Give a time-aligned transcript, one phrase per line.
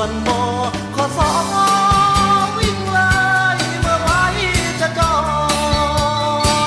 [0.00, 0.42] วนบอ
[0.96, 1.30] ขอสอ
[2.58, 3.12] วิ่งไล่
[3.80, 4.10] เมื่อไร
[4.80, 5.14] จะจอ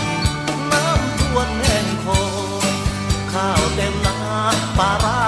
[0.04, 0.06] ด
[0.72, 2.20] น้ำท่วนแห้งคอ
[3.34, 4.18] ข้าวเต็มนา
[4.78, 5.23] ปลารา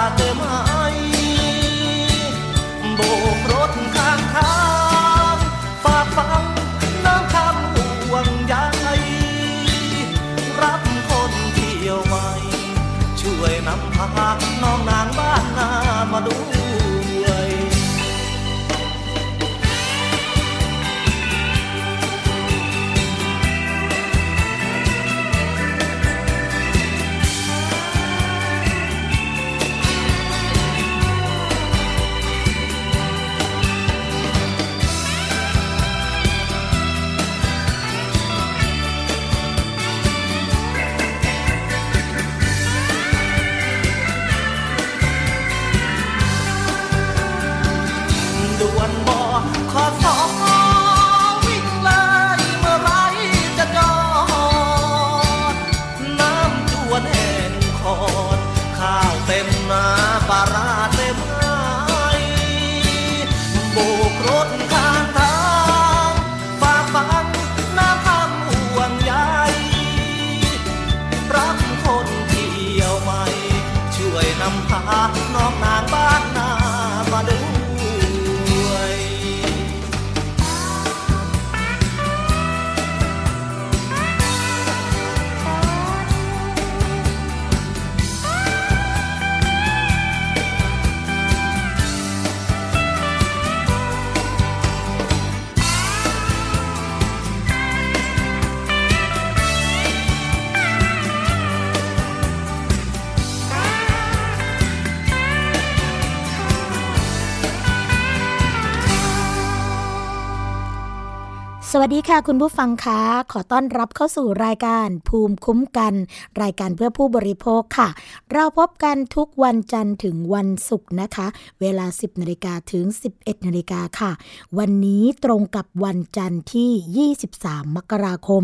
[111.82, 113.00] วัสดีค่ะคุณผู้ฟังคะ
[113.32, 115.94] ขอต้อนรับเข้าสู่รายการภูมิคุ้มกัน
[116.42, 117.90] รายการเพื่อผู้บริโภคค่ะ
[118.34, 121.28] เราพบกันทุกวันจันทร์ถึงวันศุกร์นะคะ
[121.62, 122.86] เวลา 10นาฬิกาถึง
[123.18, 124.12] 11นาฬิกาค่ะ
[124.60, 128.44] วันนี้ตรงกับวันจันทร์ที่ 23 มกราคม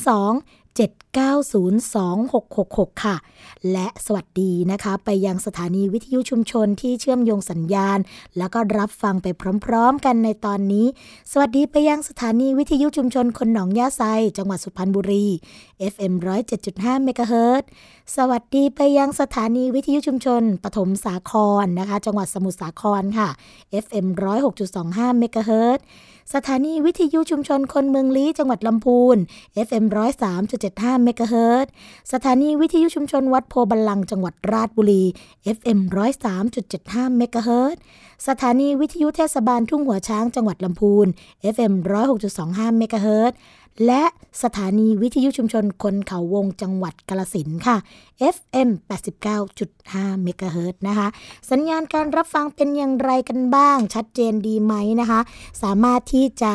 [0.00, 3.16] 02 7902666 ค่ะ
[3.72, 7.98] และสวัสดีนะคะ ไปยังสถานีวิทยุชุมชนที่เชื่อมโยงสัญญาณ
[8.38, 9.26] แล้วก็รับฟังไป
[9.64, 10.86] พร้อมๆ กันในตอนนี้
[11.32, 14.02] สวัสดีไปยังสถานีวิทยุชุมชนคนหนองยาไซ
[14.36, 15.26] จังหวัดสุพรรณบุรี
[15.92, 16.12] FM
[16.58, 17.62] 107.5เมกะเฮิรต
[18.16, 21.32] สวัสดีไปยังสถานีวิทยุชุมชน ปฐมสาค
[21.62, 23.28] รนะคะ จังหวัดสมุทรสาครค่ะ
[23.84, 24.06] FM
[24.62, 25.80] 106.25เมกะเฮิรต
[26.34, 29.16] สถานีวิทยุชุมชนคนเมืองลี้จังหวัดลำพูน
[29.66, 29.84] FM
[30.44, 31.66] 103.75เมกะเฮิรต
[32.12, 35.04] สถานีวิทยุชุมชนวัดโพธิ์บัลลังก์จังหวัดราชบุรี
[35.56, 35.78] FM
[36.48, 37.76] 103.75เมกะเฮิรต
[38.28, 41.06] สถานีวิทยุเทศบาลทุ่งหัวช้างจังหวัดลำพูน
[41.54, 41.72] FM
[42.26, 43.32] 106.25เมกะเฮิรต
[43.86, 44.02] และ
[44.42, 47.76] สถานีวิทยุชุมชนคนเขาวงจังหวัดกาฬสินธุ์ค่ะ
[48.34, 48.68] FM
[49.46, 51.06] 89.5เมกะเฮิรตนะคะ
[51.50, 55.20] สัญญาณการรับฟังเป็นอย่างไรกันบ้าง ชัดเจนดีไหมนะคะ
[55.62, 56.52] สามารถที่จะ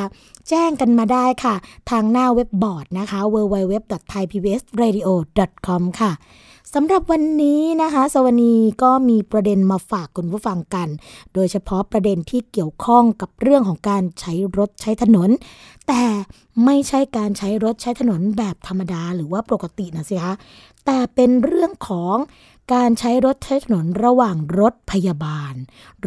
[0.49, 1.55] แจ้งกันมาได้ค่ะ
[1.89, 6.11] ทางหน้าเว็บบอร์ดนะคะ www.thaipbsradio.com ค่ะ
[6.73, 8.53] สำหรับวันนี้นะคะ สวนี
[8.83, 10.87] ก็มีประเด็นมาฝากคุณผู้ฟังกัน
[11.33, 15.29] โดยเฉพาะประเด็นที่เกี่ยวข้องกับเรื่องของการใช้รถใช้ถนน
[15.87, 16.03] แต่
[16.65, 20.33] ไม่ใช่การใช้รถใช้ถนนแบบธรรมดาหรือว่าปกตินะสิคะ
[20.85, 22.15] แต่เป็นเรื่องของ
[22.73, 25.53] การใช้รถใช้ถนนระหว่างรถพยาบาล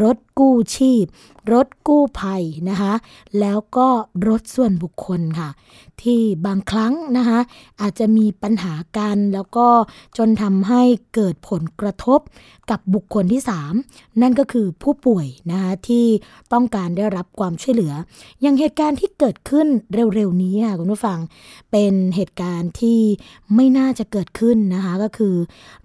[0.03, 1.05] รถ กู้ชีพ
[1.53, 2.93] รถกู้ภัยนะคะ
[3.41, 3.89] แล้วก็
[4.29, 5.51] รถส่วนบุคคลค่ะ
[6.03, 7.39] ที่บางครั้งนะคะ
[7.81, 9.67] อาจจะมีปัญหากันแล้วก็
[10.19, 10.83] จนทำให้
[11.15, 12.21] เกิดผลกระทบ
[12.71, 13.43] กับบุคคลที่
[13.81, 16.07] 3 นั่นก็คือผู้ป่วยนะคะที่
[16.53, 17.93] ต้องการได้รับความช่วยเหลือ
[18.41, 19.67] อย่างเหตุการณ์ที่เกิดขึ้น
[20.15, 21.19] เร็วๆนี้ค่ะคุณผู้ฟัง
[21.73, 23.01] เป็นเหตุการณ์ที่
[23.55, 25.35] ไม่น่าจะเกิดขึ้นนะคะก็คือ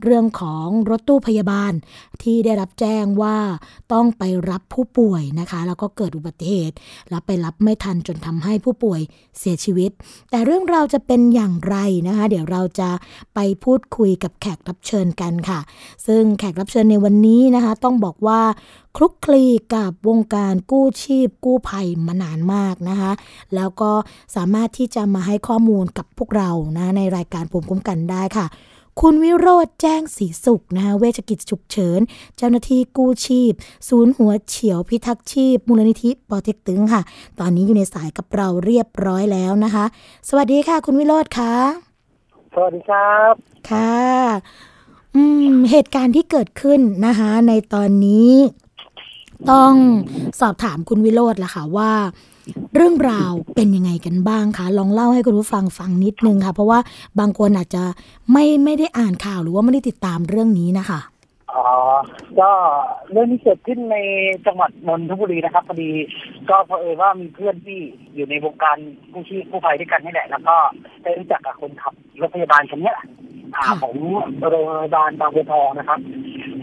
[0.04, 1.74] เรื่องของรถตู้พยาบาล
[2.24, 3.38] ที่ได้รับแจ้งว่า
[3.94, 6.76] ต้องไปรับผู้ป่วยนะคะ แล้วก็เกิดอุบัติเหตุ
[7.10, 9.02] แล้วไปรับไม่ทันจนทำให้ผู้ป่วย
[9.40, 9.92] เสียชีวิต
[10.32, 11.76] แต่เรื่องราวจะเป็นอย่างไร
[12.08, 12.90] นะคะ เดี๋ยวเราจะ
[13.36, 15.60] ไปพูดคุยกับแขกรับเชิญกันค่ะ
[16.08, 18.42] ซึ่งแขกรับเชิญในวันนี้นะคะ ต้องบอกว่า
[18.98, 19.44] คลุกคลี
[19.76, 23.12] กับวงการกู้ชีพกู้ภัยมานานมากนะคะ
[23.56, 23.92] แล้วก็
[24.36, 28.46] สามารถที่จะมาให้ข้อมูลกับพวกเรานะในรายการภูมิคุ้มกันได้ค่ะ
[29.02, 32.00] คุณวิโรธแจ้งสีสุขนะคะเวชกิจฉุกเฉิน
[32.38, 33.54] เจ้าหน้าที่กู้ชีพ
[33.90, 37.02] ศูนย์หัวเฉียวพิทักษ์ชีพ มูลนิธิปอเต็กตึงค่ะ
[37.40, 39.86] ตอนนี้อยู่ในสายกับเราเรียบร้อยแล้วนะคะ
[40.30, 41.54] สวัสดีค่ะ คุณวิโรธค่ะ
[42.54, 43.34] สวัสดีครับ
[43.72, 44.04] ค่ะ
[45.16, 45.22] อื
[45.52, 48.34] ม เหตุการณ์ที่เกิดขึ้นนะคะ ในตอนนี้
[49.52, 49.74] ต้อง
[50.42, 51.92] สอบถามคุณวิโรธละค่ะว่า
[52.76, 56.80] เรื่องราวเป็นยังไงกันบ้างคะลองเล่าให้คุณผู้ฟังฟังนิดนึงค่ะ เพราะว่า
[57.20, 57.84] บางคนอาจจะ
[58.32, 61.00] ไม่ไม่ได้อ่านข่าวหรือว่าไม่ได้ติดตามเรื่องนี้นะคะ
[61.54, 61.66] อ๋อ
[62.40, 62.52] ก็
[63.12, 63.98] เรื่องนี้เกิดขึ้นใน
[64.46, 65.92] จังหวัดนนทบุรีนะครับพอดี
[66.50, 67.80] ก็เพอเออว่ามีเพื่อนที่
[68.16, 68.78] อยู่ในวงการ
[69.14, 70.56] กู้ชีพกู้ภัยด้วยกันนี่แหละ แล้วก็
[71.04, 72.98] ได้รู้จักกับคนขับรถพยาบาลคนเนี้ย
[73.56, 73.96] อ่าค่ะของ
[74.50, 76.00] โรงพยาบาลบางบัวทองนะครับ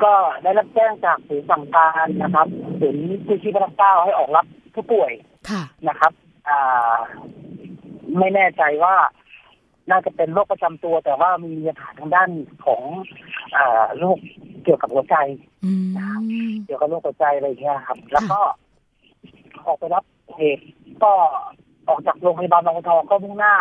[0.05, 0.13] ก็
[0.43, 2.47] ได้รับแจ้งจากศูนย์สั่งการนะครับ
[2.81, 5.32] ศูนย์กู้ชีพพระเก้าให้ออกรับผู้ป่วยค่ะ
[5.89, 6.13] นะครับ
[6.49, 6.95] อ่า
[8.19, 8.95] ไม่แน่ใจว่า
[9.91, 12.31] น่าจะเป็นโรคประจำตัว แต่ว่ามีปัญหาทางด้าน
[12.67, 12.83] ของ
[13.57, 14.19] อ่าโรค
[14.65, 15.17] เกี่ยวกับหัวใจ
[15.65, 15.89] อืม
[16.67, 18.41] เกี่ยวกับโรคหัวใจอะไรอย่างเงี้ยครับ แล้วก็
[19.67, 20.05] ออกไปรับ
[20.37, 20.65] เหตุ
[21.03, 21.13] ก็
[21.89, 23.55] ออกจากโรงพยาบาลบางบัวทองก็มุ่งหน้า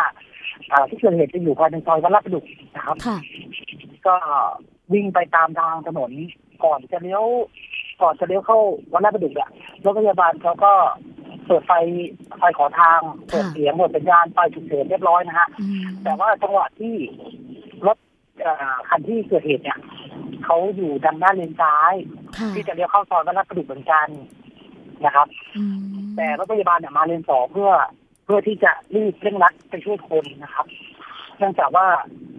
[0.72, 2.44] อ่าที่เกิดเหตุจะอยู่ภายในซอยวัดลาดประดุก
[2.76, 3.18] นะครับค่ะ
[4.06, 4.16] ก็
[4.92, 6.10] วิ่งไปตามทางถนน
[6.64, 7.24] ก่อนจะเลี้ยว
[8.02, 8.58] ก่อนจะเลี้ยวเข้า
[8.92, 9.48] วัดลาดประดุกอะ
[9.84, 10.72] รถพยาบาลเขาก็
[11.46, 11.72] เปิดไฟ
[12.38, 16.94] ไฟขอทางเปิดเสียงเปิดสัญญาณไฟฉุกเฉินเรียบร้อยนะฮะอืมแต่ว่าจังหวะที่
[17.86, 17.96] รถ
[18.40, 19.78] เอ่อคันที่เกิดเหตุเนี่ย
[20.44, 21.94] เขาอยู่ทางด้านเลนซ้าย
[22.38, 24.08] ค่ะที่จะเลี้ยวเข้าซอยวัดลาดประดุกเหมือนกัน
[25.04, 25.78] นะครับอืม
[26.16, 27.70] แต่รถพยาบาลเนี่ยมาเลนสองเพื่อ
[28.24, 30.66] เพื่อที่จะรีบเร่งรัดไปช่วยคนนะครับ
[31.38, 31.86] เนื่องจากว่า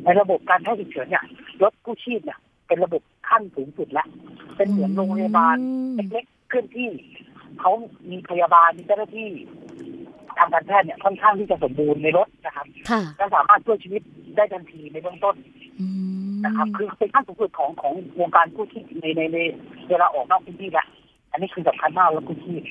[0.04, 1.24] ในระบบการแพทย์ฉุกเฉินเนี่ย
[1.64, 4.08] รถกู้ชีพเนี่ยเป็นระบบขั้นสูงสุดแล้ว
[4.58, 5.56] เป็นเหมือนโรงพยาบาล
[5.96, 6.90] เล็กๆเคลื่อนที่
[7.64, 7.74] เขา
[8.10, 9.30] มีพยาบาลมีเจ้าหน้าที่
[10.38, 14.02] ทางการแพทย์เนี่ยค่อนข้างที่จะสมบูรณ์ในรถนะครับค่ะและสามารถช่วยชีวิต
[14.36, 15.36] ได้ทันทีในเบื้องต้น
[15.80, 15.88] อื
[16.30, 19.38] มนะครับ คือเป็นขั้นสูงสุดของของวงการกู้ชีพในในใน
[19.90, 20.88] เวลาออกนอกพื้นที่แล้ว
[21.32, 22.64] อันนี้คือสำคัญมากรถกู้ชีพ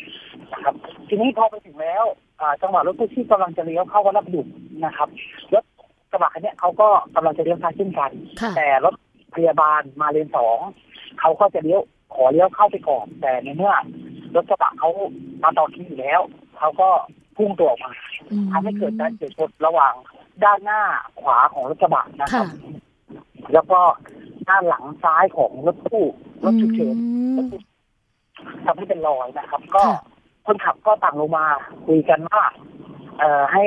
[0.52, 0.74] นะครับ
[1.08, 2.04] ทีนี้พอไปถึงแล้ว
[2.40, 4.42] อ่าจังหวะรถกู้ชีพกำลังจะเลี้ยวเข้าวัดรับดุ
[4.84, 5.08] นะครับ
[5.54, 5.64] รถ
[6.10, 8.94] กระบะคันเนี้ยเขาก็กำลังจะเลี้ยวซ้ายเช่นกันค่ะแต่รถ
[9.34, 10.58] พยาบาลมาเลนสอง
[11.20, 11.80] เขาก็จะเลี้ยว
[12.14, 13.74] ขอเลี้ยวเข้าไปก่อน แต่ในเมื่อ
[14.34, 14.90] รถกระบะเขา
[15.42, 16.20] มาต่อคิวอยู่แล้ว
[16.58, 16.88] เขาก็
[17.36, 17.92] พุ่งตัวออกมา
[18.30, 19.94] อืมทำให้เกิดการเฉียวชนระหว่าง
[20.44, 20.80] ด้านหน้า
[21.20, 22.48] ขวาของรถกระบะนะครัค่ะบ
[23.52, 23.80] แล้วก็
[24.48, 26.04] ด้านหลังซ้ายของรถตู้
[26.44, 26.96] รถฉุกเฉิน
[27.36, 27.50] อืม
[28.64, 30.00] ทำให้เป็นรอยนะครับ ก็ค่ะ
[30.46, 31.44] คนขับก็ต่างลงมา
[31.86, 32.42] คุยกันว่า
[33.18, 33.64] เอ่อให้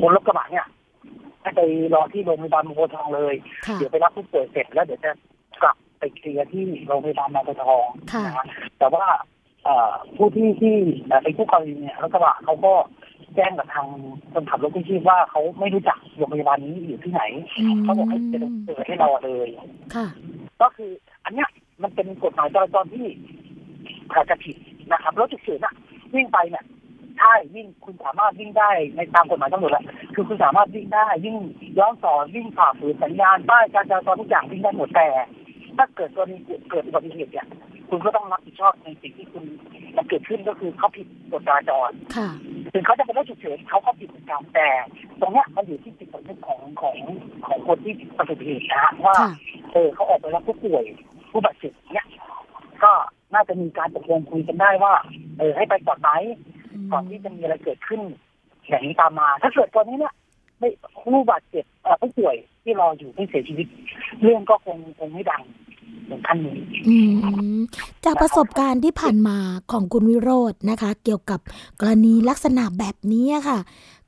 [0.00, 0.66] คนรถกระบะเนี่ย
[1.40, 1.60] ให้ไป
[1.94, 3.34] รอที่โรงพยาบาลบางบัวทองเลย
[3.66, 5.10] ค่ะเดี๋ยวไปรับผู้ป่วยเสร็จแล้วเดี๋ยวจะ
[5.62, 8.46] กลับไปเคลียร์ที่โรงพยาบาลบางบัวทองค่ะนะฮะ
[8.78, 9.20] แต่ว่าเอ่อ
[10.16, 12.72] ผู้ที่ที่เอ่อเป็นผู้กรณีเนี่ยรถกระบะเขาก็
[13.34, 13.86] แจ้งกับทาง
[14.32, 17.22] คนขับรถกู้ชีพว่าเขาไม่รู้จักโรงพยาบาลนี้อยู่ที่ไหน
[17.82, 19.48] เขาบอกให้จะเปิดให้เราเลย
[19.94, 20.06] ค่ะ
[20.60, 20.90] ก็คือ
[21.24, 21.48] อันเนี้ย
[21.82, 23.06] มันเป็นกฎหมายจราจรที่
[24.12, 24.56] อาจจะผิด
[24.90, 25.74] นะครับรถฉุกเฉินอะ
[26.14, 26.64] วิ่งไปเนี่ย
[27.18, 31.36] ใช่วิ่งคุณสามารถวิ่งได้ในตามกฎหมายตำรวจแหละคือคุณสามารถวิ่งได้วิ่ง
[31.78, 35.08] ย้อนสอนวิ่งฝ่าฝืนสัญญาณป้ายการจราจรทุกอย่างวิ่งได้หมดแต่
[35.76, 36.36] ถ้าเกิดกรณี
[36.70, 37.46] เกิดอุบัติเหตุเนี่ย
[37.88, 39.44] คุณก็ต้องรับผิดชอบในสิ่งที่คุณ
[39.96, 42.28] มันเกิดขึ้นก็คือเขาผิดกฎจราจรค่ะ
[42.72, 44.68] ถึงเขาจะเป็นรถฉุกเฉินเขาก็ผิดเหมือนกันแต่
[45.20, 46.96] ตรงเนี้ยมันอยู่ที่จิตสำนึกของของ
[47.46, 49.30] ของคนที่ประสบเหตุนะฮะว่าค่ะ
[49.72, 50.84] เออเขาออกไปรับผู้ป่วย
[51.30, 52.06] ผู้บาดเจ็บเนี้ย
[52.84, 52.92] ก็
[53.34, 54.94] น่าจะมีการตกลงคุยกันได้ว่า
[55.38, 56.10] เออให้ไปก่อนไหม
[56.92, 58.00] ก่อนที่จะมีอะไรเกิดขึ้น
[58.68, 60.14] อย่างนี้ตามมา ถ้าเกิดตอนนี้เนี่ย
[60.58, 60.68] ไม่
[61.02, 63.66] ผู้บาดเจ็บเอ่อผู้ป่วยที่รออยู่ไม่เสียชีวิต
[64.22, 65.42] เรื่องก็คงคงไม่ดัง
[66.10, 66.56] ถึงขั้นนี้
[68.04, 69.38] จากประสบการณ์ที่ผ่านมา
[69.72, 71.40] ของคุณวิโรจน์นะคะ เกี่ยวกับ
[71.80, 73.58] กรณีลักษณะแบบนี้ค่ะ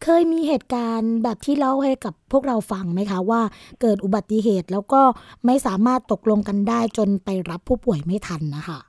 [0.03, 3.41] เคยมีเหตุการณ์แบบที่เล่าให้กับพวกเราฟังไหมคะ ว่า
[3.81, 5.03] เกิดอุบัติเหตุแล้วก็
[5.47, 8.81] ไม่สามารถตกลงกันได้จนไปรับผู้ป่วยไม่ทันนะคะ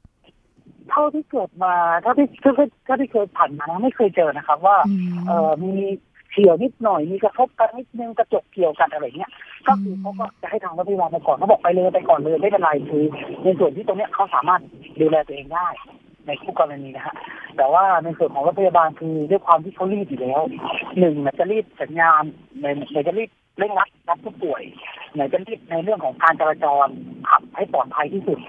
[0.89, 4.77] เท่าที่เกิดมาเท่าที่เท่าที่เคยผ่านมานะไม่เคยเจอนะครับว่า
[5.27, 5.73] เออมี
[6.37, 9.31] เฉียวนิดหน่อยมีกระทบกันนิดนึงกระจกเกี่ยวกันอะไรเงี้ย
[9.67, 13.03] ก็คือเขาก็จะให้ทางรถพยาบาลมาก่อนเขาบอกไปเลยไปก่อนเลยไม่เป็นไรคือ
[13.43, 14.61] ในส่วนที่ตรงเนี้ยเขาสามารถ
[15.01, 15.67] ดูแลตัวเองได้
[16.27, 17.15] ในคู่กรณีนะฮะ
[17.57, 20.41] แต่ว่าในส่วนของรถพยาบาลคือด้วยความที่เขารีบอยู่แล้ว
[20.99, 22.23] หนึ่งเนี่ยจะรีบสัญญาณ
[22.61, 23.29] ในในจะรีบ
[23.59, 24.61] เร่งรัดรับผู้ป่วย
[25.13, 26.87] ไหนจะรีบในเรื่องของการจราจร
[27.29, 28.39] ขับให้ปลอดภัยที่สุด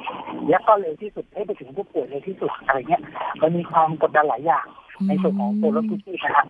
[0.50, 3.02] และก็เร็วที่สุดให้ไปถึงผู้ป่วยเร็วที่สุดอะไรเงี้ย
[3.42, 4.66] มันมีความกดดันหลายอย่าง
[5.06, 6.46] ในส่วนของตัวรถกู้ชีพนะฮะ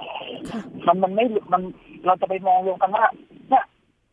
[0.51, 1.63] ค่ะมันมันไม่มัน
[2.07, 3.05] เราจะไปมองรวมกันว่า
[3.51, 3.65] เนี่ย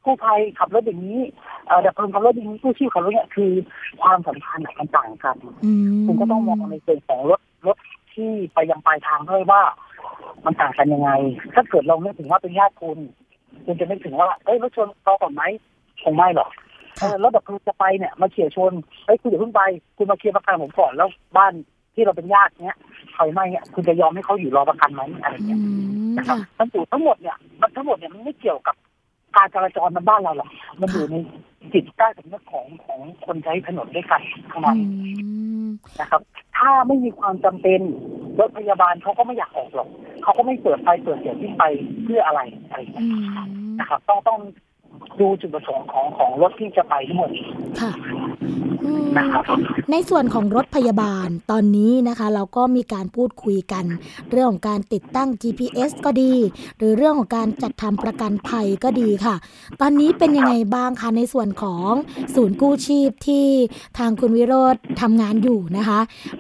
[0.06, 1.20] กู้ภัยขับรถอย่างนี้
[1.68, 3.52] เอ่อดับเพลิงขับรถอย่างนี้กู้ชีพขับรถเนี่ยคือ
[4.02, 7.78] ความสำคัญอะมันต่างกันอืมคุณก็ต้องมองในส่วนของรถรถ
[8.14, 9.62] ที่ไปยังปลายทางด้วยว่า
[10.46, 11.12] มันต่างกันยังไง
[11.54, 12.98] ถ้าเกิดเรานึกถึงว่าเป็นญาติคุณ
[13.66, 15.44] คุณจะนึกถึงว่าเอ้ยรถชนเราก่อนไหม
[16.04, 16.50] คงไม่หรอก
[17.00, 18.74] เออรถดับเพลิงจะไปเนี่ยมาเฉียวชน
[19.06, 19.62] เอ้ยคุณอย่าเพิ่งไป
[19.98, 21.54] คุณมาเคลียร์ประกันผมก่อนแล้วบ้าน
[21.94, 22.78] ที่เราเป็นญาติเนี้ย
[23.16, 25.60] ไฟไหม้เนี่ยคุณจะยอมให้เขาอยู่รอประกันไหมอะไรอืเงี้ย
[26.14, 28.76] มนะครับค่ะทั้งหมดทั้งหมดเนี่ยมันทั้งหมดเนี่ยมันไม่เกี่ยวกับ
[29.36, 30.50] การจราจรในบ้านเราหรอก
[30.82, 31.16] มันอยู่ใน
[31.74, 34.78] จิตใต้สำนึกของของคนใช้ถนนด้วยกันทั้งอืนั้น
[35.66, 35.68] ม
[36.00, 36.22] นะครับ
[36.58, 37.82] ถ้าไม่มีความจำเป็น
[38.40, 39.90] รถพยาบาลเขาก็ไม่อยากออกหรอก
[40.24, 41.64] เขาก็ไม่เปิดไฟเปิดเสียงที่ไป
[42.04, 43.10] เพื่ออะไรอะไรอย่างเงี้อืย
[43.44, 44.40] มนะครับ ต้องต้อง
[45.22, 47.32] ดูจุดประสงค์ของของรถที่จะไปทั้งหมด
[47.82, 47.92] ค่ะ
[48.84, 49.44] อืมนะครับ
[49.92, 53.86] ในส่วนของรถพยาบาลตอนนี้นะคะ เราก็มีการพูดคุยกัน
[54.32, 56.34] เรื่องของการติดตั้ง GPS ก็ดี
[56.78, 59.36] หรือเรื่องของการจัดทำประกันภัยก็ดีค่ะ
[59.82, 61.92] ตอนนี้เป็นยังไงบ้างคะในส่วนของ
[62.36, 63.48] ศูนย์กู้ชีพที่
[63.98, 66.00] ทางคุณวิโรธทำงานอยู่นะคะ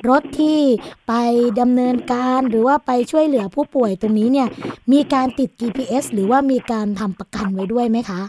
[0.10, 0.60] รถที่
[1.08, 1.14] ไป
[1.60, 4.48] ดำเนินการหรือว่าไปช่วยเหลือผู้ป่วยตรงนี้เนี่ย
[4.92, 8.22] มีการติด GPS หรือว่ามีการทำประกันไว้ด้วยไหมคะ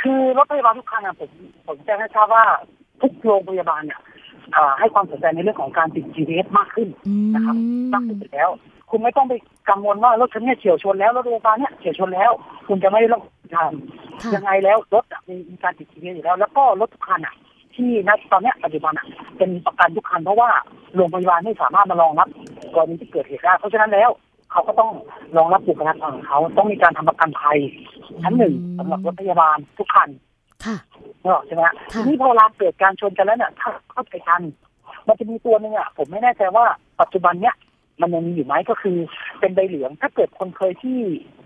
[0.00, 1.30] คือรถพยาบาลทุกคันอะผม
[1.66, 2.44] ผมแจ้งให้ทราบว่า
[3.00, 4.00] ทุกโรงพยาบาลเนี่ย
[4.56, 7.56] อ่าให้ความสนใจในเรื่องของการติด GPS มากขึ้นอืมนะครับ
[7.92, 8.50] มากขึ้นอยู่แล้ว
[8.90, 9.34] คุณไม่ต้องไป
[9.70, 12.30] กังวลว่ารถคันเนี้ยเฉียวชนแล้วรถโรงพยาบาลเนี้ยเฉียวชนแล้ว
[12.68, 13.72] คุณจะไม่ได้รับผิดชอบ
[14.22, 17.34] ค่ะยังไงแล้วรถอะมีมีการติด GPS อยู่แล้ว แล้วก็รถทุกคันอะ
[17.74, 19.06] ที่ณตอนเนี้ยปัจจุบันอะ
[19.38, 20.50] เป็นประกันทุกคันเพราะว่า
[20.94, 22.28] โรงพยาบาลไม่สามารถมารองรับ
[22.74, 24.10] กรณีที่เกิดเหตุได้เพราะฉะนั้นแล้ว
[24.52, 24.90] เขาก็ต้อง
[25.36, 27.58] รองรับบุคลากรของเขาต้องมีการทำประกันภัย
[28.22, 30.08] ชั้นหนึ่งสำหรับรถพยาบาลทุกคัน
[30.64, 30.76] ค่ะ
[31.22, 34.42] นึกออกใช่ไหมฮะค่ะทีนี้พอเวลาเกิดการชนกันแล้วเนี่ยถ้าเข้าใจกัน
[35.06, 36.64] มันจะมีตัวหนึ่งอะผมไม่แน่ใจว่า
[37.00, 37.56] ปัจจุบันเนี้ย
[38.00, 38.96] มันยังมีอยู่ไหมก็คือ
[39.40, 40.98] เป็นใบเหลือง ถ้าเกิดคนเคยที่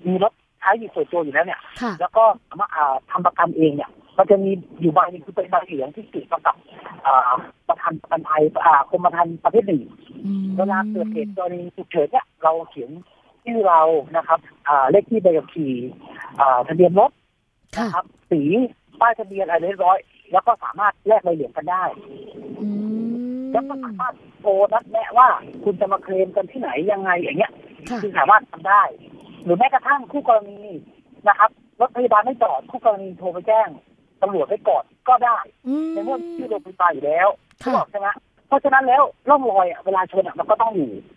[0.07, 6.57] มีรถใช้อยู่ส่วนตัวอยู่แล้วเนี่ยค่ะแล้วก็สามารถอ่าทำประกันเองเนี่ยมันจะมีอยู่ใบหนึงคือเป็นใบเหลืองที่ติดประกับ
[7.07, 7.33] อ่า
[7.69, 9.83] ประกันประกันภัยอ่ากรมธรรม์ประเภทหนึ่ง
[10.25, 12.91] อืมเวลาเกิดเหตุกรณีฉุกเฉินเนี่ย เราเขียน
[13.45, 13.83] ชื่อเรา
[14.17, 15.75] นะครับอ่าเลขที่ใบขับขี่
[16.41, 17.11] อ่าทะเบียนรถ
[17.77, 18.41] ค่ะนะครับสี
[19.01, 19.99] ป้ายทะเบียนอะไรเรียบร้อย
[20.33, 21.85] แล้วก็สามารถแลกใบเหลืองกันได้
[22.61, 22.69] อื
[23.11, 25.29] มแล้วก็สามารถโทรนัดแนะว่า
[25.65, 27.53] คุณจะมาเคลมกันที่ไหนยังไงอย่างเงี้ย
[27.91, 28.83] ค่ะคือสามารถทำได้
[29.45, 30.61] หรือแม้กระทั่งคู่กรณี
[31.29, 33.69] นะครับรถพยาบาลไม่จอดคู่กรณีโทรไปแจ้ง
[34.23, 37.29] ตำรวจไปก่อนก็ได้อืมในเมื่อที่โรงพยาบาลอยู่แล้ว
[37.65, 38.09] ค่ะบอกใช่ไหม
[38.47, 41.14] เพราะฉะนั้นแล้วร่องรอยอะเวลาชนอะมันก็ต้องอยู่อื้อหือ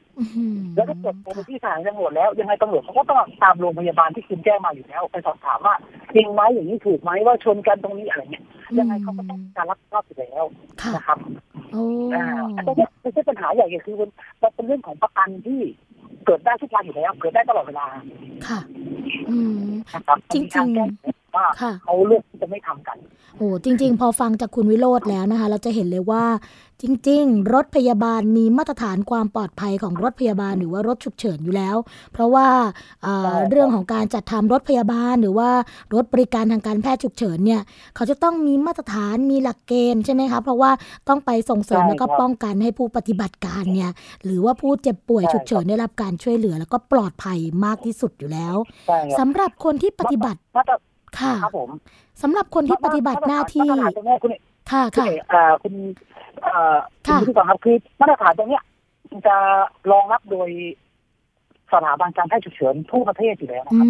[0.76, 5.76] แล้วถ้าเกิดโทรไปที่สถานีตำรวจแล้วยังไงตำรวจเขาก็ต้องตามโรงพยาบาลที่คุณแจ้งมาอยู่แล้วไปสอบถามว่า
[6.14, 8.46] จริงไหมอย่างนี้ถูกไหมว่าชนกันตรงนี้อะไรเงี้ย
[8.80, 10.44] ยังไงเขาก็ต้องการรับผิดชอบอยู่แล้ว
[10.82, 11.18] ค่ะนะครับ
[11.74, 11.84] โอ้
[12.14, 12.26] อ่า
[12.58, 14.10] อันนี้ไม่ใช่ปัญหาใหญ่คือมัน
[14.42, 15.60] มันเป็นเรื่องของประกันที่
[16.26, 17.86] เกิดได้ทุกวันอยู่แล้ว เกิดได้ตลอดเวลา
[18.48, 18.60] ค่ะ
[19.30, 19.62] อืม
[19.94, 20.44] นะครับจริง
[21.46, 22.98] ๆมีการแก้ไขว่าค่ะเขาเลือกที่จะไม่ทำกัน
[23.38, 26.24] โอ้จริง ๆ พอฟังจากคุณวิโรธแล้วนะคะ เราจะเห็นเลยว่า
[26.82, 31.77] จริง ๆ รถพยาบาลมีมาตรฐานความปลอดภัยของรถพยาบาลหรือว่ารถฉุกเฉินอยู่แล้ว
[32.13, 32.48] เพราะว่า
[33.06, 35.50] อ่าใช่ครับเรื่องของการจัดทำรถพยาบาลหรือว่า
[35.94, 37.62] รถบริการทางการแพทย์ฉุกเฉินเนี่ย
[37.96, 40.72] เขาจะต้องมีมาตรฐานมีหลักเกณฑ์ใช่ไหมคะเพราะว่า
[41.08, 43.91] ต้องไปส่งเสริมใช่แล้วก็ครับป้องกันให้ผู้ปฏิบัติการเนี่ย
[44.25, 48.56] หรือว่าผู้เจ็บป่วยใช่ฉุกเฉินครับได้รับการช่วยเหลือ แล้วก็ปลอดภัยมากที่สุดอยู่แล้ว
[48.88, 50.75] ใช่ครับสำหรับคนที่ปฏิบัติมาตร
[51.20, 51.70] ค่ะครับผม
[52.22, 54.32] สำหรับคนที่ปฏิบัติหน้าที่มาตรฐานตรงเนี้ยคุณ
[54.72, 55.74] ค่ะคุณค่ะเอกเอ่อคุณ
[56.44, 58.64] เอ่อคุณค่ะผู้ฟังครับคือมาตรฐานตรงเนี้ย
[59.12, 59.36] มันจะ
[59.92, 60.50] รองรับโดย
[61.74, 63.88] สถาบันการแพทย์ฉุกเฉินทั่วประเทศอยู่แล้วนะอืครับ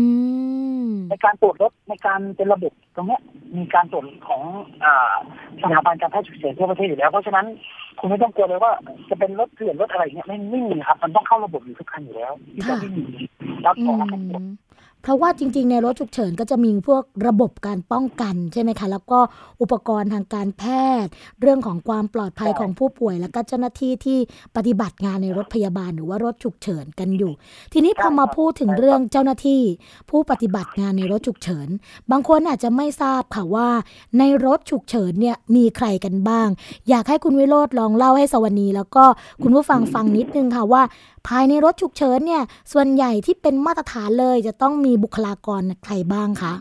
[0.90, 3.22] มในการตรวจรถในการเป็นระบบตรงเนี้ย
[3.58, 4.42] มีการตรวจของ
[4.84, 5.16] อ่า
[5.64, 7.46] สถาบันการแพทย์ฉุกเฉินทั่วประเทศอยู่แล้ว เพราะฉะนั้น
[8.00, 8.72] คุณไม่ต้องกลัวเลยว่า
[9.10, 13.04] จะเป็นรถเถื่อนรถอะไรเงี้ยไม่ไม่มีครับ มันต้องเข้าระบบอยู่ทุกคันอยู่แล้วที่จะค่ะไม่มี
[13.66, 14.46] รับอืของรับทั้งหมดม
[15.02, 19.20] เพราะว่าจริง ๆ ในรถฉุกเฉินก็จะมีพวกระบบการป้องกันใช่ไหมคะ แล้วก็
[19.62, 20.64] อุปกรณ์ทางการแพ
[21.04, 21.12] ทย์
[21.42, 24.20] เรื่องของความปลอดภัยใช่ของผู้ป่วย แล้วก็เจ้าหน้าที่ที่
[24.56, 27.32] ปฏิบัติงานในรถพยาบาลหรือว่ารถฉุกเฉินกันอยู่
[27.74, 29.62] ทีนี้พอมาพูดถึงเรื่องเจ้าหน้าที่
[30.10, 31.68] ผู้ปฏิบัติงานในรถฉุกเฉิน
[32.12, 33.70] บางคนอาจจะไม่ทราบค่ะว่า
[34.20, 36.48] ในรถฉุกเฉินเนี่ยมีใครกันบ้าง
[36.90, 39.04] อยากให้คุณวิโรธลองเล่าให้สวนีแล้วก็
[39.44, 40.84] คุณผู้ฟังฟังนิดนึงค่ะว่า
[41.28, 42.44] ภายในรถฉุกเฉินเนี่ย
[42.74, 46.54] ส่วนใหญ่ที่เป็นมาตรฐานเลยจะต้องมีบุคลากรใครบ้างคะ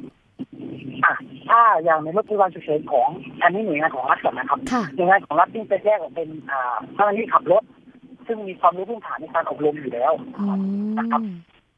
[1.04, 1.14] อะ
[1.48, 3.08] ถ้าอย่างในรถพยาบาลฉุกเฉินของ
[3.42, 7.62] อันนี้หน่วยงานของรัฐก่อนนะครับค่ะหน่วยงานของรัฐที่จะแยกออกเป็นอ่าเจ้าหน้าที่ขับรถ
[8.26, 10.44] ซึ่งมีความรู้พื้นฐานในการอบรมอยู่แล้วอื
[11.26, 11.28] ม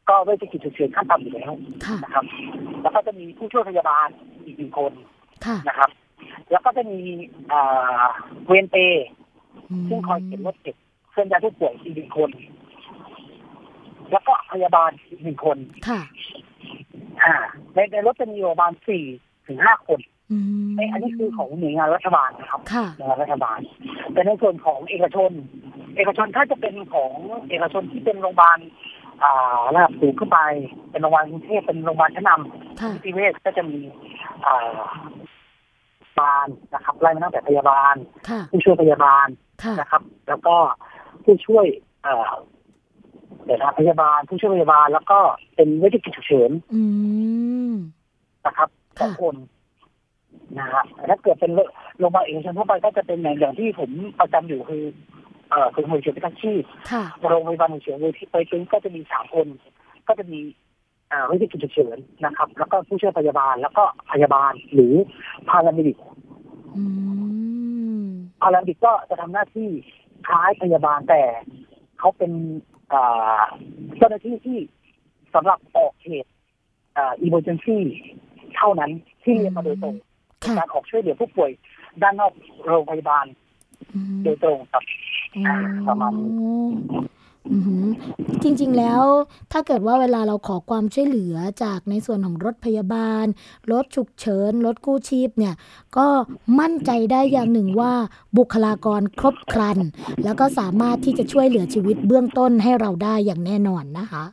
[0.09, 1.53] ก็เวชกิจฉุกเฉินขั้นต่ำอยู่แล้ว
[1.87, 2.25] ค่ะนะครับ
[2.83, 4.09] แล้วก็จะมีผู้ช่วยพยาบาล
[4.45, 4.93] อีกหนึ่งคน
[5.47, 5.91] ค่ะนะครับ
[6.51, 7.01] แล้วก็จะมี
[7.53, 8.03] อ่า
[8.47, 9.07] เวรเปรย์
[9.71, 10.77] มซึ่งคอยเก็บรถเก็บ
[11.11, 12.31] เคลื่อนย้ายผู้ป่วยอีกหนึ่งคน
[14.13, 16.01] แล้วก็พยาบาลอีกหนึ่งคนค่ะ
[17.25, 17.35] อ่า
[17.75, 19.05] ในในรถจะมีประมาณสี่
[19.47, 20.01] ถึงห้าคน
[20.33, 20.39] อื
[20.69, 23.59] มในอันนี้คือของหน่วยงานรัฐบาลนะครับค่ะหน่วยงานรัฐบาล
[24.13, 25.31] แต่ในส่วนของเอกชน
[25.97, 27.13] เอกชนถ้าจะเป็นของ
[27.49, 28.59] เอกชนที่เป็นโรงพยาบาล
[29.25, 30.41] อ่าระดับสูงขึ้นไป
[30.91, 33.79] เป็นโรงพยาบาลกรุงเทพเป็นโรงพยาบาลชั้นนำค่ะนิติเวชก็จะมี
[34.47, 34.89] อ่า
[36.19, 37.95] บาลนะครับไล่มาตั้งแต่พยาบาล
[38.29, 39.27] ค่ะผู้ช่วยพยาบาล
[39.63, 40.57] ค่ะนะครับ แล้วก็
[41.25, 41.67] ผู้ช่วย
[43.29, 45.19] เอ่อเดี๋ยวนะพยาบาลผู้ช่วยพยาบาลแล้วก็
[45.55, 46.83] เป็นเวชกิจฉุกเฉินอื
[47.71, 47.73] ม
[48.47, 48.69] นะครับ
[49.01, 49.35] สค่ะองคน
[50.59, 51.53] นะครับแต่ถ้าเกิดเป็น
[51.99, 54.83] โรงพยาบาลเอกชนทั่วไปก็จะเป็นอย่างอย่างที่ผมประจำอยู่คือ
[55.51, 59.47] เอ่อคือหน่วยเฉพาะชีพค่ะโรงพยาบาลฉุกเฉินเลยที่ไปถึงก็จะมีสามคน
[60.09, 60.41] ก็จะมี
[61.09, 64.95] เอ่อเวชกิจฉุกเฉินนะครับ แล้วก็ผู้ช่วยพยาบาลแล้วก็พยาบาลหรือ
[65.49, 65.99] paramedic
[66.77, 66.83] อื
[68.05, 68.09] ม
[68.41, 69.69] paramedic ก็จะทำหน้าที่
[70.27, 71.23] คล้ายพยาบาลแต่
[71.99, 72.33] เขาเป็น
[72.91, 73.03] เอ่
[73.39, 73.43] อ
[73.97, 74.59] เจ้าหน้าที่ที่
[75.35, 76.31] สำหรับออกเหตุ
[76.95, 77.79] เอ่อ emergency
[78.57, 78.91] เท่านั้น
[79.23, 79.95] ที่เรียนมาโดยตรง
[80.41, 81.51] ในค่ะการออกช่วยเหลือผู้ป่วย
[82.03, 82.33] ด้านนอก
[82.67, 83.27] โรงพยาบาล
[83.95, 84.85] อืมโดยตรงครับ
[85.47, 85.57] อ่า
[85.89, 87.05] ประมาณนี้อือหือ
[88.43, 89.03] จริงๆแล้ว
[89.53, 93.27] ถ้าเกิดว่าเวลาเราขอความช่วยเหลือจากในส่วนของรถพยาบาล
[93.73, 95.55] รถฉุกเฉิน รถกู้ชีพเนี่ย
[95.97, 96.07] ก็
[96.61, 97.93] มั่นใจได้อย่างหนึ่งว่า
[98.39, 99.79] บุคลากรครบครัน
[100.25, 104.25] แล้วก็สามารถที่จะช่วยเหลือชีวิตเบื้องต้นให้เราได้อย่างแน่นอนนะคะ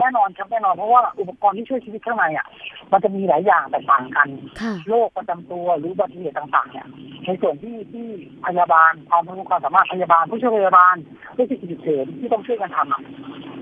[0.00, 2.46] แน่นอนครับแน่นอนเพราะว่าอุปกรณ์ที่ช่วยชีวิตข้างในอะ
[2.92, 4.28] มันจะมีหลายอย่างแตกต่างกัน
[4.60, 6.86] ค่ะโรคประจำตัวหรืออุบัติเหตุต่าง ๆ เนี่ย
[7.26, 8.06] ในส่วนที่ที่
[8.46, 10.96] พยาบาลความรู้ความสามารถพยาบาล ผู้ช่วยพยาบาล
[11.36, 13.02] ผู้ที่ฉุกเฉินที่ต้องช่วยกันทำอะ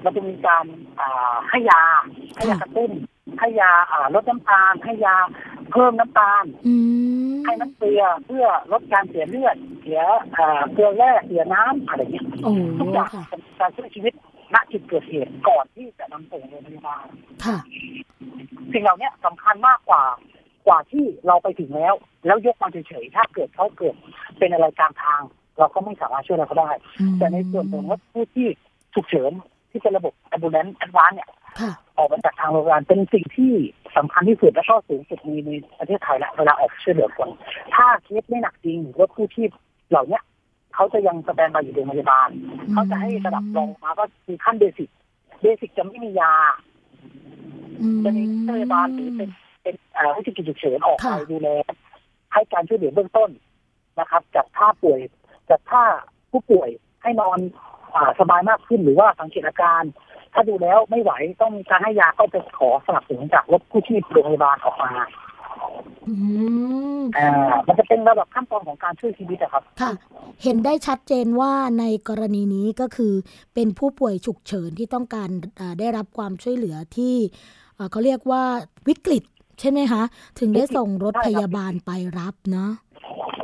[0.02, 0.64] เราจะมีการ
[1.00, 1.82] อ่าให้ยา
[2.36, 2.90] ให้ยากระตุ้น
[3.40, 5.16] ให้ยาอ่าลดน้ำตาลให้ยา
[5.72, 6.74] เพิ่มน้ำตาลอื
[7.36, 10.00] มให้น้ำเกลือเพื่อลดการเสียเลือด เสีย
[10.36, 14.14] อ่าเกลือแร่เสียน้ำอะไรเงี้ยโอ้ทุกอย่างค่ะเป็นการช่วยชีวิต
[14.54, 17.06] ณจุดเกิดเหตุก่อนที่จะนำส่งโรงพยาบาล
[17.44, 17.56] ค่ะ
[18.72, 20.02] สิ่งเหล่านี้สำคัญมากกว่า
[20.66, 21.94] กว่าที่เราไปถึงแล้ว
[22.26, 23.94] แล้วยกมาเฉยๆถ้าเกิดเขาเกิด
[24.38, 25.22] เป็นอะไรกลางทาง
[25.58, 28.46] เราก็ไม่สามารถช่วยเราเขาได้อืมแต่ในส่วนของรถผู้ที่
[28.94, 29.32] ฉุกเฉิน
[29.70, 33.52] ที่เป็นระบบ ambulance advance เนี่ยค่ะออกมาจากทางโรงพยาบาลเป็นสิ่งที่
[33.96, 37.28] สำคัญที่สุดและก็สูงสุดในในประเทศไทยละเวลาออกช่วยเหลือคน
[37.74, 39.50] ถ้าเคสไม่หนักจริงรถกู้ชีพ
[39.90, 40.22] เหล่าเนี้ย
[40.74, 42.28] เขาจะยังสแตนบายอยู่โรงพยาบาล
[42.72, 44.88] เขาจะให้ระดับรองลงมาก็คือขั้นเบสิก
[45.42, 46.34] เบสิกจะไม่มียา
[47.80, 49.30] อืมจะมีพยาบาลหรือเป็น
[49.62, 51.48] เป็นเอ่อวิทยุฉุกเฉินออกไปค่ะดูแล
[52.32, 53.30] ให้การช่วยเหลือเบื้องต้น
[53.98, 55.00] นะครับจัดท่าป่วย
[55.50, 55.82] จัดท่า
[56.30, 56.70] ผู้ป่วย
[57.02, 57.38] ให้นอน
[57.94, 59.82] อาสบายมากขึ้นหรือว่าสังเกตอาการ
[60.34, 64.92] ถ้าดูแล้วไม่ไหวต้องมีการให้ยาก็จะขอสนับสนุนจากรถกู้ชีพโรงพยาบาลออกมา
[66.08, 66.14] อื
[67.00, 67.28] มอ่า
[67.66, 69.92] มันจะเป็นระดับขั้นตอนของการช่วยชีวิตอะครับ ค่ะ
[70.42, 73.14] เห็นได้ชัดเจนว่าในกรณีนี้ก็คือ
[73.54, 75.30] เป็นผู้ป่วยฉุกเฉินที่ต้องการ
[75.60, 77.14] อ่าได้รับความช่วยเหลือที่
[77.78, 78.42] อ่าเขาเรียกว่า
[78.88, 79.24] วิกฤต
[79.60, 80.02] ใช่ไหมคะ
[80.38, 82.70] ถึงได้ส่งรถพยาบาลไปรับเนาะ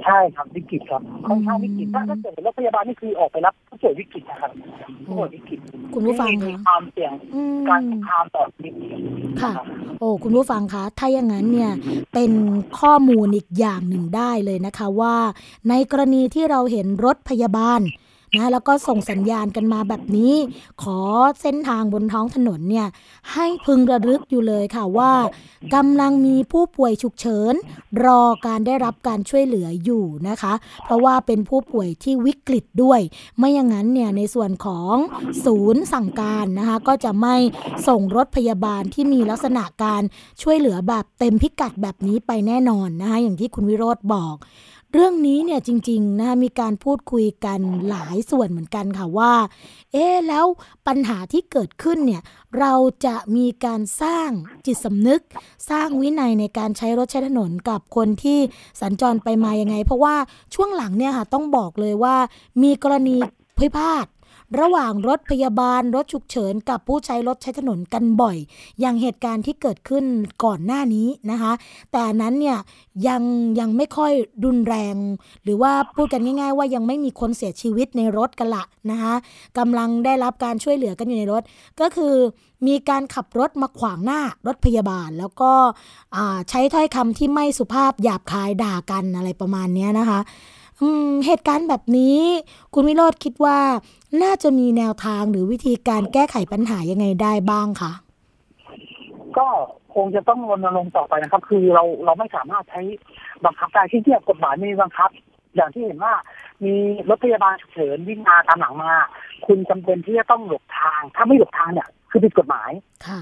[0.07, 4.51] ใช่ครับวิกฤตครับค่อนข้างวิกฤตถ้าถ้าเกิดรถพยาบาลนี่คือออกไปรับผู้ป่วยวิกฤตนะครับ
[5.07, 5.59] ผู้ป่วยวิกฤต
[5.95, 8.73] คุณผู้ฟังที่มีคะความเสี่ยงอืมการคุกคามต่อชีวิต
[9.43, 9.67] ค่ะรับ
[10.01, 11.73] โอ้คุณผู้ฟังคะถ้าอย่างนั้นเนี่ย
[12.15, 12.33] เป็น
[12.81, 15.17] ข้อมูลอีกอย่างหนึ่งได้เลยนะคะว่า
[15.69, 17.81] ในกรณีที่เราเห็นรถพยาบาล
[18.37, 20.35] นะแล้วก็ส่งสัญญาณกันมาแบบนี้
[20.83, 20.99] ขอ
[21.43, 22.87] เส้นทางบนท้องถนนเนี่ย
[23.33, 25.13] ให้พึงระลึกอยู่เลยค่ะว่า
[25.75, 27.55] กำลังมีผู้ป่วยฉุกเฉิน
[28.05, 30.53] รอการได้รับการช่วยเหลืออยู่นะคะ
[30.85, 33.01] เพราะว่าเป็นผู้ป่วยที่วิกฤตด้วย
[33.39, 34.95] ไม่อย่างนั้นเนี่ยในส่วนของ
[35.45, 37.37] ศูนย์สั่งการนะคะก็จะไม่
[37.89, 40.03] ส่งรถพยาบาลที่มีลักษณะการ
[40.43, 44.37] ช่วยเหลือแบบเต็มพิกัดแบบนี้ไปแน่นอนนะคะอย่างที่คุณวิโรธบอก
[44.93, 49.33] เรื่องนี้เนี่ยจริงๆนะคะมีการพูดคุยกันหลายส่วนเหมือนกันค่ะว่า
[49.93, 50.47] เอ๊แล้ว
[50.87, 52.23] ปัญหาที่เกิดขึ้นเนี่ย
[52.59, 52.73] เรา
[53.07, 54.31] จะมีการสร้าง
[54.67, 55.21] จิตสำนึก
[55.71, 58.39] สร้างวินัยในการใช้รถใช้ถนนกับคนที่
[58.81, 60.17] สัญจรไปมายังไง เพราะว่า
[60.55, 62.17] ช่วงหลังเนี่ยค่ะต้องบอกเลยว่า
[62.63, 63.17] มีกรณี
[63.59, 64.07] พิพาท
[64.61, 68.37] ระหว่างรถพยาบาลรถฉุกเฉิน กับผู้ใช้รถใช้ถนนกันบ่อย
[68.81, 70.05] อย่างเหตุการณ์ที่เกิดขึ้น
[70.45, 71.53] ก่อนหน้านี้นะคะ
[71.93, 72.59] แต่นั้นเนี่ย
[73.09, 73.23] ยัง
[73.61, 74.13] ยังไม่ค่อย
[74.45, 74.97] รุนแรง
[75.45, 79.15] หรือว่าพูดกันง่าย ๆ ว่ายังไม่มีคนเสียชีวิตในรถกันละนะคะ
[79.59, 81.43] กำลังได้รับการช่วยเหลือกันอยู่ในรถ
[81.81, 82.15] ก็คือ
[82.67, 85.53] มีการขับรถมาขวางหน้ารถพยาบาล แล้วก็
[86.49, 90.21] ใช้ถ้อยคำที่ไม่สุภาพหยาบคายด่ากันอะไรประมาณนี้นะคะ
[91.27, 92.19] เหตุการณ์แบบนี้
[92.75, 93.59] คุณวิโรธคิดว่า
[94.23, 97.93] น่าจะมีแนวทางหรือวิธีการแก้ไขปัญหายังไงได้บ้างคะ
[99.39, 99.47] ก็
[99.95, 102.81] คงจะต้องรณรงค์ต่อไปนะครับ คือเราเราไม่สามารถใช้
[103.45, 105.11] บังคับได้ที่เทียบกฎหมายไม่มีบังคับ
[105.57, 106.13] อย่างที่เห็นว่า
[106.65, 106.75] มี
[107.09, 108.93] รถพยาบาลฉุกเฉินวิ่งมาตามหลังมา
[109.47, 112.71] คุณจำเป็นที่จะต้องหลบทาง ถ้าไม่หลบทางเนี่ยคือผิดกฎหมาย
[113.07, 113.21] ค่ะ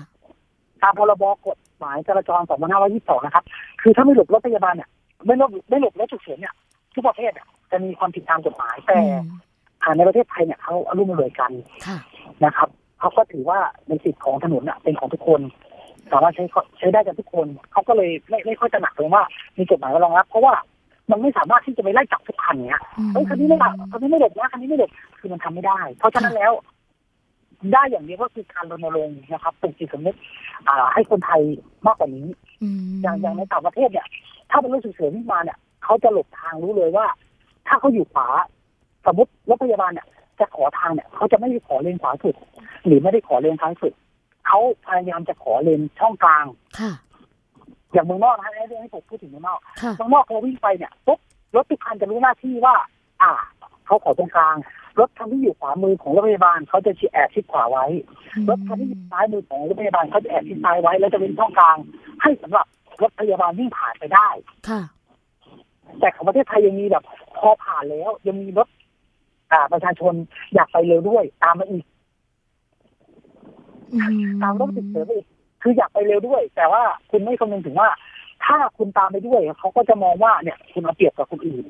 [0.82, 2.40] ตามพรบกฎหมายจราจร
[2.84, 3.44] 2522 นะครับ
[3.82, 4.90] คือถ้าไม่หลบรถพยาบาลเนี่ย
[5.26, 6.54] ไม่หลบไม่หลบรถฉุกเฉินเนี่ย
[6.94, 9.24] ทุกประเภทเนี่ยจะมีความผิดตามกฎหมายแต่อืม
[9.82, 11.52] อ่าในประเทศไทยเนี่ยเขาอารมณ์รวยกัน
[11.86, 11.98] ค่ะ
[12.44, 12.68] นะครับ
[13.00, 15.40] เขาก็ถือว่าในสิทธิ์ของถนนน่ะเป็นของทุกคน
[16.12, 16.44] สามารถใช้
[16.78, 19.22] ใช้ได้กับทุกคนเขาก็เลยไม่ไม่ค่อยตระหนักเลยว่า
[19.58, 20.54] มีกฎหมายรองรับ เพราะว่า
[21.10, 26.52] มันไม่สามารถที่จะไปไล่จับทุกคันเนี้ยเฮ้ยคันนี้ไม่หลับคันนี้ไม่หลบนะคันนี้ไม่หลบคือมันทำไม่ได้ เพราะฉะนั้นแล้ว
[27.72, 30.16] ได้อย่างเดียวก็คือการรณรงค์นะครับปลุกจิตสำนึก
[30.68, 31.40] อ่าให้คนไทย
[31.86, 32.26] มากกว่านี้
[32.62, 34.06] อืมอย่างอย่างในต่างประเทศเนี่ย
[34.50, 37.06] ถ้าเป็นรถฉุกเฉินวิ่งมาเนี่ย เขาจะหลบทางรู้เลยว่า
[37.66, 38.28] ถ้าเขาอยู่ขวา
[39.06, 40.06] สมมติรถพยาบาลเนี่ย
[40.40, 42.34] จะขอทางเนี่ยเขาจะไม่ได้ขอเลนขวาสุด
[42.86, 43.92] หรือไม่ได้ขอเลนซ้ายสุด
[44.46, 46.44] เขาพยายามจะขอเลนช่องกลาง
[46.78, 46.92] ค่ะ
[47.92, 51.18] อย่างเมืองนอกนะให้ให้ผมพูดถึงเมืองนอกค่ะเมืองนอกพอวิ่งไปเนี่ยปุ๊บ
[51.56, 52.74] รถทุกคันจะรู้หน้าที่ว่า
[53.22, 53.32] อ่า
[53.86, 54.56] เขาขอตรงกลาง
[55.00, 57.84] รถคันที่อยู่ขวามือของรถพยาบาลเขาจะแอบชิดขวาไว้
[58.48, 61.76] รถคันที่อยู่ซ้ายมือของรถพยาบาลเขาจะแอบชิดซ้ายไว้ แล้วจะเป็นช่องกลาง
[62.22, 62.66] ให้สำหรับ
[63.02, 64.28] รถพยาบาลวิ่งผ่านไปได้
[64.68, 64.80] ค่ะ
[66.00, 67.04] แต่ของประเทศไทยยังมีแบบ
[67.38, 68.68] พอผ่านแล้วยังมีรถ
[69.52, 70.14] อ่าประชาชน
[70.54, 71.84] อยากไปเร็วด้วย ตามมาอีก
[73.92, 75.26] อืมตามรถติดเสริมอีก
[75.62, 77.88] คืออยากไปเร็วด้วย แต่ว่าคุณไม่คำนึงถึงว่า
[78.44, 81.64] ถ้าคุณตามไปด้วยเขาก็จะมองว่าเนี่ย คุณเอาเปรียบกับคนอื่น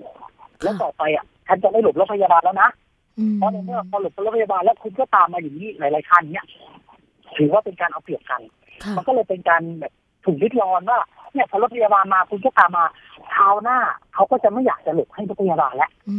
[0.63, 2.71] แล้วต่อไปอะฉันจะไม่หลบรถพยาบาลแล้วนะ
[3.19, 6.47] อืมเพราะในเมื่อพอหลบรถพยาบาลแล้วคุณก็ตามมาอย่างนี้หลายๆคันเนี่ย
[7.37, 8.41] ถือว่าเป็นการเอาเปรียบกัน
[8.85, 9.93] ค่ะมันก็เลยเป็นการแบบ
[10.25, 10.99] ถูกริดรอนว่า
[11.33, 12.85] เนี่ยพอรถพยาบาลมาคุณก็ตามมา
[13.35, 13.79] คราวหน้า
[14.15, 16.17] เขาก็จะไม่อยากจะหลบให้รถพยาบาลแล้วอื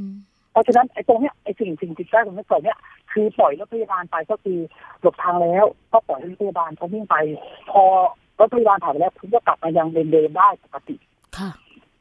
[0.00, 0.04] ม
[0.52, 2.78] เพราะฉะนั้นไอ้ตรงเนี้ยไอ้สิ่งสิ่งจิตใจตรงนี้ก่อนเนี้ย
[3.12, 4.58] คือปล่อยรถพยาบาลไปก็คือ
[5.00, 7.16] หลบทางแล้ว ก็ปล่อยให้รถพยาบาลเขาวิ่งไป
[7.70, 7.82] พอ
[8.40, 10.96] รถพยาบาลผ่านไปแล้วคุณก็กลับมายังเลนเดิมได้ปกติ
[11.38, 11.50] ค่ะ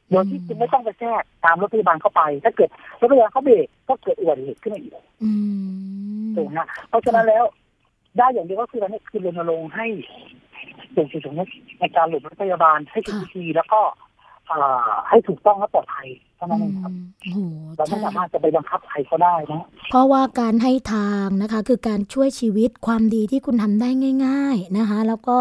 [0.09, 5.31] โดยที่คุณไม่ต้องไปแทรกตามรถพยาบาลเข้าไป ถ้าเกิดรถพยาบาลเขาเบรกก็เกิดอุบัติเหตุขึ้นมาอีกอื
[6.23, 7.43] มถูกนะเพราะฉะนั้นแล้ว
[8.17, 9.87] ได้อย่างเดียวก็คือตอนนี้คือรณรงค์ให้
[10.95, 11.49] ส่งจิตสำนึก
[11.79, 13.81] ในการหลบรถพยาบาลให้ถูกวิธีแล้วก็
[14.49, 17.39] อ่าให้ถูกต้องและปลอดภัย เท่านั้นเองครับโอ้โห
[17.75, 23.89] เราไม่ใช่สามารถจะไปบังคับใครก็ได้นะ เพราะว่าการให้ทางนะคะ คือการช่วยชีวิตความดีที่คุณทำได้
[24.25, 25.37] ง่าย ๆนะคะ แล้วก็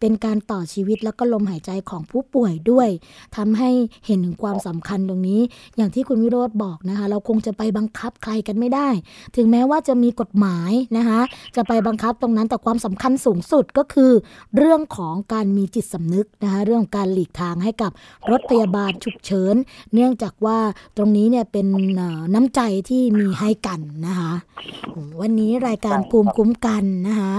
[0.00, 2.88] เป็นการต่อชีวิตแล้วก็ลมหายใจของผู้ป่วยด้วย
[3.36, 3.70] ทำให้
[4.06, 5.40] เห็นถึงความสำคัญตรงนี้
[5.76, 8.88] อย่างที่คุณวิโรธบอกนะคะ เราคงจะไปบังคับใครกันไม่ได้
[9.36, 11.20] ถึงแม้ว่าจะมีกฎหมายนะคะ
[11.56, 14.12] จะไปบังคับตรงนั้นแต่ความสำคัญสูงสุดก็คือ
[14.56, 17.90] เรื่องของการมีจิตสำนึกนะคะ เรื่องของการหลีกทางให้กับ
[18.30, 19.54] รถพยาบาลฉุกเฉิน
[19.94, 20.58] เนื่องจากว่า
[20.96, 24.32] ตรงนี้เนี่ยเป็นเอ่อน้ำใจที่มีให้กันนะคะ
[24.90, 27.34] โอ้วันนี้รายการภูมิคุ้มกันนะคะ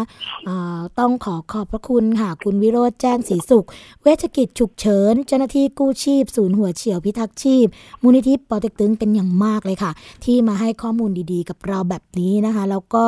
[0.46, 3.66] เอ่อต้องขอขอบพระคุณค่ะ คุณวิโรธแจ้งศรีสุข
[4.02, 7.66] เวชกิจฉุกเฉิน เจ้าหน้าที่กู้ชีพ ศูนย์หัวเฉียวพิทักษ์ชีพ
[8.04, 9.92] มูลนิธิปอเต็กตึงเป็นอย่างมากเลยค่ะ
[10.24, 13.06] ที่มาให้ข้อมูลดีๆ กับเราแบบนี้นะคะ แล้วก็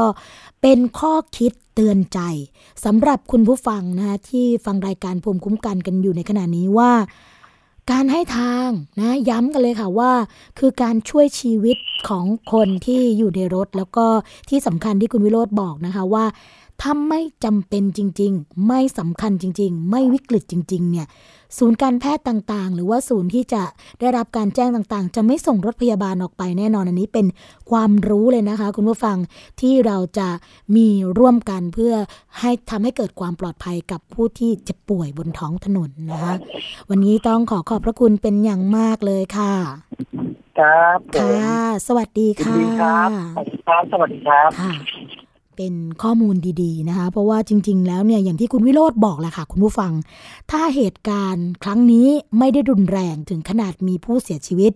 [0.61, 2.19] เป็นข้อคิดเตือนใจ
[2.85, 6.91] สำหรับคุณผู้ฟังนะคะที่ฟังรายการภูมิคุ้มกันกันอยู่ในขณะนี้ว่า
[7.91, 8.69] การให้ทาง
[8.99, 10.11] นะย้ำกันเลยค่ะว่า
[10.59, 11.77] คือการช่วยชีวิต
[12.09, 14.05] ของคนที่อยู่ในรถ แล้วก็
[14.49, 16.25] ที่สำคัญที่คุณวิโรธบอกนะคะว่า
[16.81, 21.07] ถ้าไม่จำเป็นจริง ๆ ไม่สำคัญจริง ๆ ไม่วิกฤตจริง ๆ เนี่ย
[21.57, 23.63] ศูนย์การแพทย์ต่างๆ หรือว่าศูนย์ที่จะ
[23.99, 27.25] ได้รับการแจ้งต่างๆ จะไม่ส่งรถพยาบาลออกไปแน่นอนอันนี้เป็น
[27.71, 29.17] ความรู้เลยนะคะ คุณผู้ฟัง
[29.61, 30.29] ที่เราจะ
[30.75, 30.87] มี
[31.17, 31.93] ร่วมกันเพื่อ
[32.39, 36.33] ให้ทำให้เกิดความปลอดภัยกับผู้ที่เจ็บป่วยบนท้องถนนนะคะ
[36.89, 39.53] วันนี้ต้องขอขอบพระคุณเป็นอย่างมากเลยค่ะ
[40.59, 44.73] ครับผมค่ะ สวัสดียินค่ะดีครับขอบคุณครับสวัสดีครับค่ะ
[45.55, 49.91] เป็นข้อมูลดีๆนะคะ เพราะว่าจริง ๆ แล้วเนี่ยอย่างที่คุณวิโรธบอกแหละค่ะคุณผู้ฟัง
[50.51, 52.07] ถ้าเหตุการณ์ครั้งนี้
[52.39, 54.71] ไม่ได้รุนแรงถึงขนาดมีผู้เสียชีวิต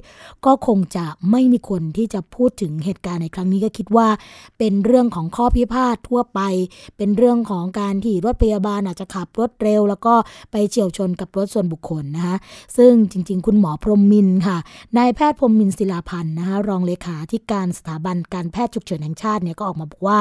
[0.46, 4.08] ก็คงจะไม่มีคนที่จะพูดถึงเหตุการณ์ในครั้งนี้ก็คิดว่า
[4.58, 6.40] เป็นเรื่องของข้อพิพาททั่วไป
[6.98, 10.14] เป็นเรื่องของการที่รถพยาบาลอาจจะขับรถเร็ว แล้วก็
[10.52, 12.36] ไปเฉียวชนกับรถส่วนบุคคลนะคะ
[12.78, 14.58] ซึ่งจริง ๆ คุณหมอพรหมมินท์ค่ะ
[14.98, 20.20] นายแพทย์พรหมมินทร์ศิลาพันธ์นะคะรองเลขาธิการสถาบันการแพทย์ฉุกเฉินแห่งชาติเนี่ยก็ออกมาบอกว่า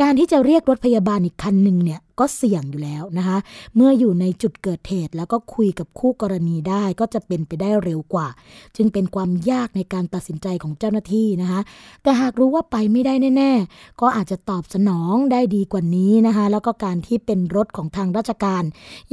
[0.00, 3.38] การที่จะเรียกรถพยาบาลอีกคันหนึ่งเนี่ย ก็เสี่ยงอยู่แล้วนะคะ
[3.76, 8.28] เมื่ออยู่ในจุดเกิดเหตุแล้วก็คุยกับคู่กรณีได้ก็จะเป็นไปได้เร็วกว่า
[8.76, 11.60] จึงเป็นความยากในการตัดสินใจของเจ้าหน้าที่นะคะ
[12.02, 18.62] แต่หากรู้ว่าไปไม่ได้แน่ ๆ ก็อาจจะตอบสนองได้ดีกว่านี้นะคะ แล้วก็การที่เป็นรถของทางราชการ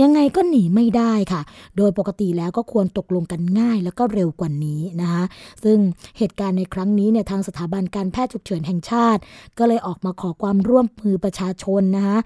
[0.02, 1.42] ยังไงก็หนีไม่ได้ค่ะ
[1.78, 5.24] โดยปกติแล้วก็ควรตกลงกันง่าย แล้วก็เร็วกว่านี้นะคะ
[5.64, 5.78] ซึ่ง
[6.18, 9.22] เหตุการณ์ในครั้งนี้เนี่ยทางสถาบันการแพทย์ฉุกเฉินแห่งชาติ
[9.58, 12.18] ก็เลยออกมาขอความร่วมมือประชาชนนะคะ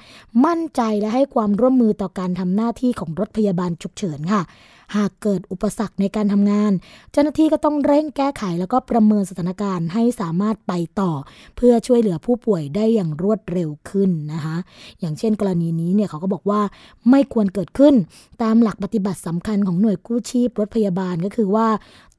[0.45, 4.41] มั่นใจและให้ความร่วมมือต่อการทำหน้าที่ของรถพยาบาลฉุกเฉินค่ะ
[4.95, 6.71] หากเกิดอุปสรรคในการทำงาน
[7.11, 11.11] เจ้าหน้าที่ก็ต้องเร่งแก้ไขแล้วก็ประเมินสถานการณ์ให้สามารถไปต่อ
[11.55, 14.57] เพื่อช่วยเหลือผู้ป่วยได้อย่างรวดเร็วขึ้นนะคะ
[14.99, 16.61] อย่างเช่นกรณีนี้เนี่ยเขาก็บอกว่า
[17.09, 17.93] ไม่ควรเกิดขึ้น
[18.43, 21.67] ตามหลักปฏิบัติสำคัญของหน่วยกู้ชีพรถพยาบาลก็คือว่า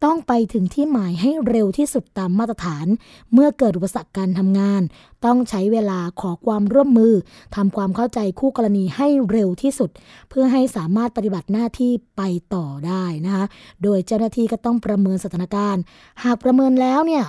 [0.05, 2.87] ต้องไปถึงที่หมายให้เร็วที่สุดตามมาตรฐาน
[3.33, 4.83] เมื่อเกิดอุปสรรคการทำงาน
[5.25, 7.15] ต้องใช้เวลาขอความร่วมมือ
[7.57, 9.91] ทำความเข้าใจคู่กรณีให้เร็วที่สุด
[10.29, 12.23] เพื่อให้สามารถปฏิบัติหน้าที่ไป
[12.55, 13.45] ต่อได้นะคะ
[13.83, 15.83] โดยเจ้าหน้าที่ก็ต้องประเมินสถานการณ์
[16.25, 17.25] หากประเมินแล้วเนี่ย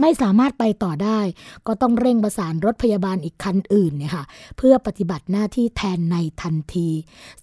[0.00, 1.20] ไม่สามารถไปต่อได้
[1.66, 4.24] ก็ต้องเร่งประสานรถพยาบาลอีกคันอื่นเนี่ยค่ะ
[4.56, 6.88] เพื่อปฏิบัติหน้าที่แทนในทันที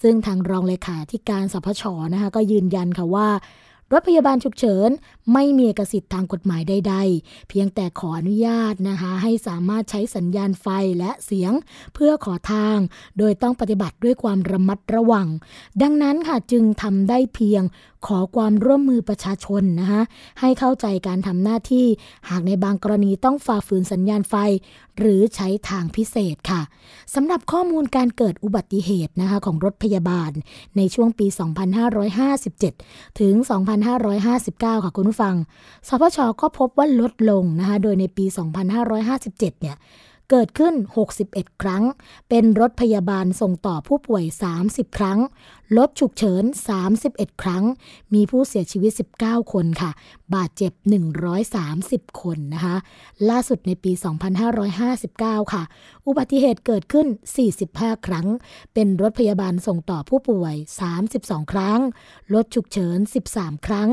[0.01, 3.27] ซึ่งทางรองเลขาธิการสพชนะคะก็ยืนยันค่ะว่า
[3.91, 4.89] รถพยาบาลฉุกเฉิน
[5.33, 10.67] ไม่มีเอกสิทธิ์ทางกฎหมายใด ๆ เพียงแต่ขออนุญาตนะคะให้สามารถใช้สัญญาณไฟ
[10.99, 11.53] และเสียง
[11.93, 12.77] เพื่อขอทาง
[13.17, 15.27] โดยต้องปฏิบัติด้วยความระมัดระวัง
[15.81, 17.63] ดังนั้นค่ะจึงทำได้เพียง
[18.07, 20.01] ขอความร่วมมือประชาชนนะคะ
[20.39, 21.85] ให้เข้าใจการทำหน้าที่
[22.29, 24.35] หากในบางกรณีต้องฝ่าฝืนสัญญาณไฟ
[24.99, 26.61] หรือใช้ทางพิเศษค่ะ
[27.13, 30.31] สำหรับข้อมูลการเกิดอุบัติเหตุนะคะของรถพยาบาล
[30.77, 31.27] ในช่วงปี
[32.23, 33.33] 2557 ถึง
[33.81, 35.35] 2559 ค่ะคุณผู้ฟัง
[35.87, 38.25] สพชก็พบว่าลดลงนะคะ โดยในปี
[38.93, 39.77] 2557 เนี่ย
[40.29, 40.73] เกิดขึ้น
[41.17, 41.83] 61 ครั้ง
[42.29, 44.23] เป็นรถพยาบาลส่งต่อผู้ป่วย
[44.61, 45.19] 30 ครั้ง
[45.77, 46.43] รถฉุกเฉิน
[46.93, 47.63] 31 ครั้ง
[48.13, 49.91] มีผู้เสียชีวิต 19 คนค่ะ
[50.35, 50.71] บาดเจ็บ
[51.51, 52.75] 130 คนนะคะ
[53.29, 53.91] ล่าสุดในปี
[54.71, 55.63] 2559 ค่ะ
[56.07, 57.07] อุบัติเหตุเกิดขึ้น
[57.55, 58.27] 45 ครั้ง
[58.73, 60.55] เป็นรถพยาบาลส่งต่อผู้ป่วย
[61.03, 61.79] 32 ครั้ง
[62.33, 62.97] รถฉุกเฉิน
[63.31, 63.89] 13 ครั้ง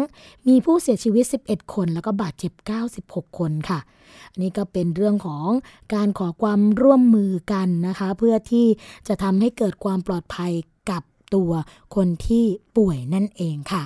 [0.48, 2.52] มีผู้เสียชีวิต 11 คน แล้วก็บาดเจ็บ
[2.94, 3.80] 96 คนค่ะ
[4.30, 5.48] อันนี้ก็เป็นเรื่องของ
[5.94, 8.66] การขอความร่วมมือกันนะคะ เพื่อที่
[9.08, 10.52] จะทำให้เกิดความปลอดภัย
[10.90, 11.02] กับ
[11.34, 11.50] ตัว
[11.94, 12.44] คนที่
[12.76, 13.84] ป่วยนั่นเองค่ะ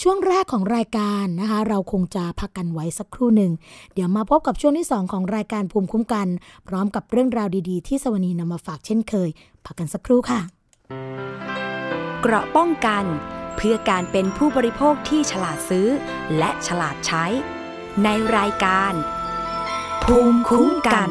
[0.00, 3.52] ช่วงแรกของรายการนะคะ เราคงจะพักกันไว้สักครู่หนึ่ง
[3.94, 6.28] เดี๋ยวมาพบกับช่วงที่ 2 ของรายการภูมิคุ้มกัน
[6.68, 9.28] พร้อมกับเรื่องราวดีๆ ที่สวนีนำมาฝากเช่นเคย
[9.64, 10.40] พักกันสักครู่ค่ะ
[12.20, 13.04] เกราะป้องกัน
[13.56, 15.88] เพื่อการเป็นผู้บริโภคที่ฉลาดซื้อ
[16.38, 17.24] และฉลาดใช้
[18.04, 18.92] ในรายการ
[20.04, 21.10] ภูมิคุ้มกัน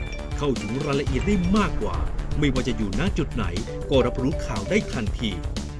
[0.43, 1.97] เข้าถึงรายละเอียดได้มากกว่า
[2.39, 3.45] ไม่ว่าจะอยู่ณจุดไหน
[3.89, 5.31] ก็รับรู้ข่าวได้ทันที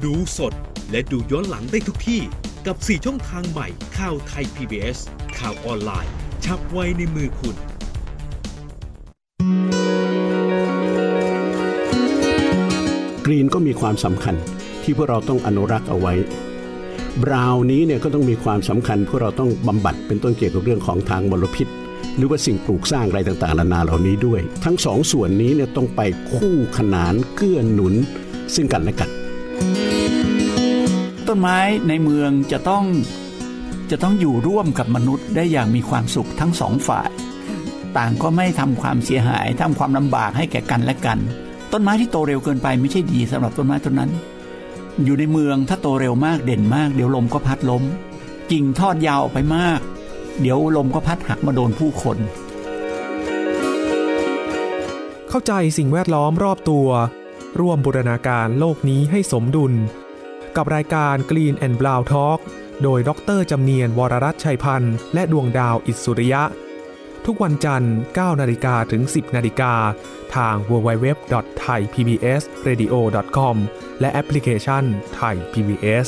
[0.04, 0.54] ดูสด
[0.92, 2.22] และดูย้อนหลังได้ทุกที่
[2.66, 4.98] กับ 4 ช่องทางใหม่ข่าวไทย PBS
[5.40, 6.12] ข่าวออนไลน์
[6.46, 7.56] ชับไว้ในมือคุณ
[13.26, 14.36] กรีนก็มีความสำคัญ
[14.84, 16.14] ที่พวกเราต้องอนุรักษ์เอาไว้
[17.24, 21.68] บราวนี้เนี่ยก็ต้องมีความสำคัญพวกเราต้องบำบัดเป็นต้นเกี่ยวกับเรื่องของทางมลพิษ
[22.18, 26.02] หรือว่าสิ่งปลูกสร้างอะไรต่างๆนานาเหล่านี้ด้วย ทั้งสองส่วนนี้เนี่ยต้องไป
[26.34, 27.94] คู่ขนานเกื้อหนุน
[28.56, 29.10] ซึ่งกันและกัน
[31.28, 32.86] ต้นไม้ในเมืองจะต้อง
[33.92, 37.10] จะต้องอยู่ร่วมกับมนุษย์ได้อย่างมีความสุขทั้งสองฝ่าย
[37.98, 41.20] ต่างก็ไม่ทำความเสียหายทำความลำบากให้แก่กันและกัน
[41.72, 44.12] ต้นไม้ที่โตเร็วเกินไปไม่ใช่ดีสำหรับต้นไม้ต้นนั้น
[45.04, 47.84] อยู่ในเมืองถ้าโตเร็วมากเด่นมาก เดี๋ยวลมก็พัดล้ม
[48.52, 49.80] กิ่งทอดยาวออกไปมาก
[50.40, 52.18] เดี๋ยวลมก็พัดหักมาโดนผู้คน
[55.30, 56.88] เข้าใจสิ่งแวดล้อมรอบตัว
[57.60, 59.74] ร่วมบูรณาการโลกนี้ให้สมดุล
[60.56, 62.40] กับรายการ Green and Brown Talk
[62.84, 66.44] โดยดรจำเนียนวรรัตชัยพันธ์และดวงดาวอิสุริยะ
[67.26, 69.74] ทุกวันจันทร์ 9 นาฬิกาถึง 10 นาฬิกา
[70.36, 73.56] ทาง www.thaipbsradio.com
[74.00, 74.84] และแอปพลิเคชัน
[75.20, 76.08] Thai PBS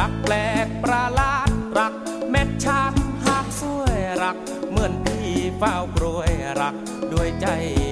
[0.00, 0.34] รักแปล
[0.66, 1.94] กประหลาดรัก
[2.30, 4.36] แม่ชาติหากสวยรัก
[4.70, 6.74] เหมือนพี่เฝ้ากรวยรัก
[7.12, 7.46] ด้วยใจ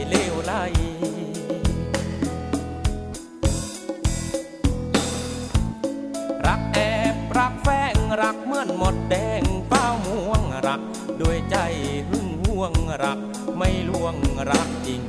[0.08, 0.52] เลวไหล
[6.46, 6.78] รักแอ
[7.14, 10.80] บรักแฝงรักเหมือนหมดแดงเป้าม่วงรัก
[11.20, 11.56] ด้วยใจ
[12.08, 13.18] หึงห่วงรัก
[13.56, 14.16] ไม่ลวง
[14.50, 15.02] รักจริง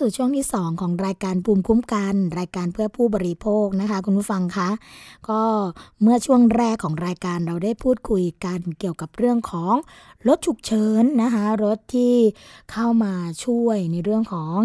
[0.00, 4.70] สู่ช่วงที่ 2 ของรายการภูมิคุ้มกัน รายการเพื่อผู้บริโภคนะคะ คุณผู้ฟังคะ
[5.28, 5.42] ก็
[6.02, 9.74] เมื่อช่วงแรกของรายการเราได้พูดคุยกันเกี่ยวกับเรื่องของ
[10.28, 12.16] รถฉุกเฉินนะคะรถที่
[12.72, 14.56] เข้ามาช่วยในเรื่องของ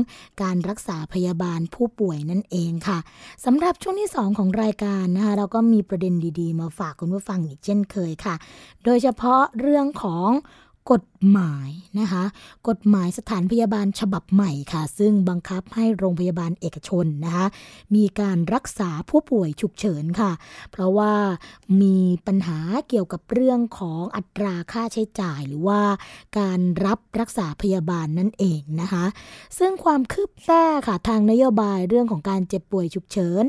[0.42, 3.00] การรักษาพยาบาลผู้ป่วยนั่นเองค่ะ
[3.46, 8.36] สำหรับช่วงที่ 2 ของรายการนะคะเราก็มีประเด็นดีๆ มาฝากคุณผู้ฟังอีกเช่นเคยค่ะ
[8.86, 10.30] โดยเฉพาะเรื่องของ
[10.92, 11.02] กฎ
[11.32, 11.70] หมาย
[12.00, 12.24] นะคะ
[12.68, 17.46] กฎหมายสถานพยาบาลฉบับใหม่ค่ะ ซึ่งบังคับให้โรงพยาบาลเอกชนนะคะ
[17.96, 20.32] มีการรักษาผู้ป่วยฉุกเฉินค่ะ
[20.72, 21.14] เพราะว่า
[21.82, 21.98] มี
[22.28, 22.60] ปัญหา
[22.90, 25.82] เกี่ยวกับเรื่องของอัตราค่าใช้จ่ายหรือว่า
[26.40, 29.06] การรับรักษาพยาบาลนั่นเองนะคะ
[29.58, 33.44] ซึ่งความคืบหน้าค่ะทางนโยบายเรื่องของการเจ็บป่วยฉุกเฉิน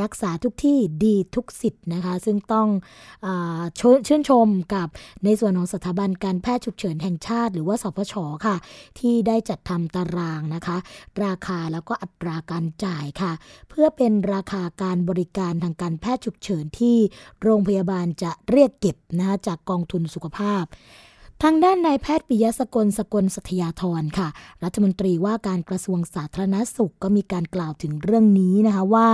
[0.00, 2.68] รักษาทุกที่ดีทุกสิทธิ์นะคะ ซึ่งต้อง
[3.26, 3.28] อ
[4.06, 4.88] ชื่นชมกับ
[5.24, 8.14] ในส่วนของสถาบันการแพทย์ฉุกเฉินแห่งชาติ หรือว่าสพช
[8.46, 8.56] ค่ะ
[8.98, 10.76] ที่ได้จัดทำตารางนะคะ
[11.24, 13.32] ราคาแล้วก็อัตราการจ่ายค่ะ
[13.68, 16.96] เพื่อเป็นราคาการบริการทางการแพทย์ฉุกเฉินที่
[17.42, 20.64] โรงพยาบาลจะเรียกเก็บนะคะจากกองทุนสุขภาพ
[21.44, 24.28] ทางด้านนายแพทย์ปิยสกลสกลสัทยาธรค่ะ
[24.64, 29.08] รัฐมนตรีว่าการกระทรวงสาธารณสุขก็มีการกล่าวถึงเรื่องนี้นะคะว่า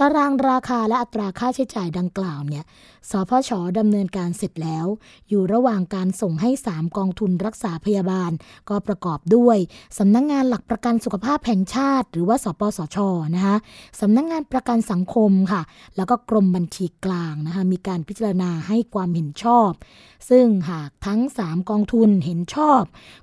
[0.00, 2.64] ตารางราคาและอัตราค่าใช้จ่ายดังกล่าวเนี่ย
[3.10, 4.86] สพชดำเนินการเสร็จแล้ว
[5.28, 8.30] อยู่ระหว่างการส่งให้ 3 กองทุนรักษาพยาบาล
[8.68, 9.58] ก็ประกอบด้วย
[9.98, 12.98] สำนักงงานหลักประกันสุขภาพแห่งชาติ หรือว่าสปสช
[13.34, 13.56] นะคะ
[14.00, 15.62] สำนักงงานประกันสังคมค่ะ
[15.96, 19.70] แล้วก็กรมบัญชีกลางนะคะมีการพิจารณาให้ความเห็นชอบ
[20.30, 22.82] ซึ่งหากทั้ง 3 กองทุนเห็นชอบ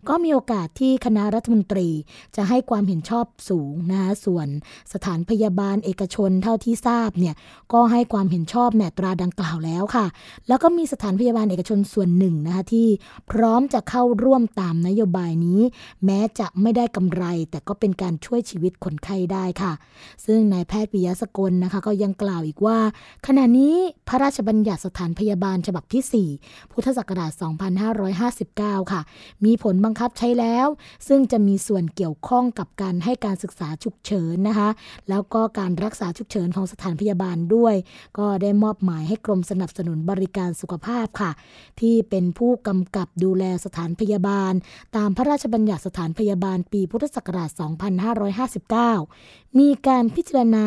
[0.09, 1.89] ก็มีโอกาสที่คณะรัฐมนตรี
[2.35, 4.47] จะให้ความเห็นชอบสูงนะคะส่วน
[4.93, 7.35] สถานพยาบาลเอกชนเท่าที่ทราบเนี่ย
[7.73, 10.05] ก็ให้ความเห็นชอบแนตราดังกล่าวแล้วแล้วค่ะ
[10.47, 12.87] แล้วก็มีสถานพยาบาลเอกชนส่วนหนึ่งนะคะที่
[13.31, 15.61] พร้อมจะเข้าร่วมตามนโยบายนี้
[16.05, 19.73] แม้จะไม่ได้กำไร แต่ก็เป็นการช่วยชีวิตคนไข้ได้ค่ะ
[20.25, 22.77] ซึ่งนายแพทย์ปิยสกลนะคะก็ยังกล่าวอีกว่า
[23.27, 23.75] ขณะนี้
[24.07, 27.31] พระราชบัญญัติสถานพยาบาลฉบับที่ 4 พุทธศักราช
[28.11, 29.01] 2559 ค่ะ
[29.45, 30.67] มีผลบังคับใช้แล้ว
[31.07, 34.69] ซึ่งจะมีส่วนเกี่ยวข้องกับการให้การศึกษาฉุกเฉินนะคะ
[35.09, 37.75] แล้วก็การรักษาฉุกเฉินของสถานพยาบาลด้วย
[38.17, 41.31] ก็ได้มอบหมายให้กรมสนับสนุนบริการสุขภาพค่ะ
[41.79, 44.53] ที่เป็นผู้กำกับดูแลสถานพยาบาล
[44.95, 47.49] ตามพระราชบัญญัติสถานพยาบาลปีพุทธศักราช
[48.93, 50.65] 2559 มีการพิจารณา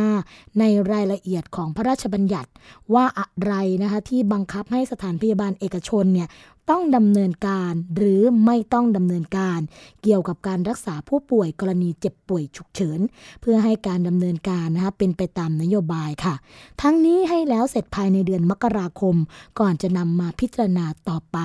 [0.59, 2.51] ในรายละเอียดของพระราชบัญญัติ
[2.95, 6.29] ว่าอะไรนะคะที่บังคับให้สถานพยาบาลเอกชนเนี่ย
[6.71, 9.61] ต้องดำเนินการหรือไม่ต้องดำเนินการ
[10.03, 13.01] เกี่ยวกับการรักษาผู้ป่วยกรณีเจ็บป่วยฉุกเฉิน
[13.41, 16.35] เพื่อให้การดำเนินการนะคะเป็นไปตามนโยบายค่ะ
[16.83, 19.17] ทั้งนี้ให้แล้วเสร็จภายในเดือนมกราคม
[19.61, 21.39] ก่อนจะนำมาพิจารณาต่อไป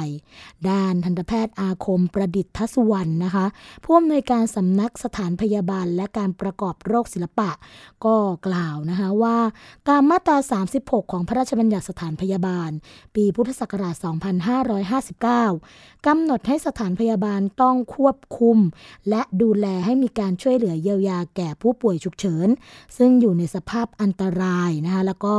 [0.69, 3.45] ด้านทันตแพทย์อาคมประดิษฐสุวรรณนะคะ
[3.83, 7.49] ผู้อำนวยการสำนักสถานพยาบาลและการประกอบโรคศิลปะ
[8.05, 8.15] ก็
[8.47, 9.37] กล่าวนะคะว่า
[9.89, 10.37] ตามมาตรา
[10.75, 12.69] 36 ของพระราชบัญญัติสถานพยาบาล
[13.15, 18.57] ปีพุทธศักราช 2550 19 กำหนดให้สถานพยาบาลต้องควบคุม
[19.09, 22.47] และดูแลให้มีการช่วยเหลือเยียวยาแก่ผู้ป่วยฉุกเฉิน
[22.97, 25.35] ซึ่งอยู่ในสภาพอันตรายนะคะแล้วก็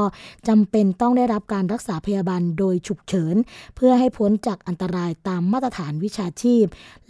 [0.48, 3.34] จำเป็นต้องได้รับการรักษาพยาบาลโดยฉุกเฉิน
[3.76, 6.64] เพื่อให้พ้นจากอันตรายตามมาตรฐานวิชาชีพ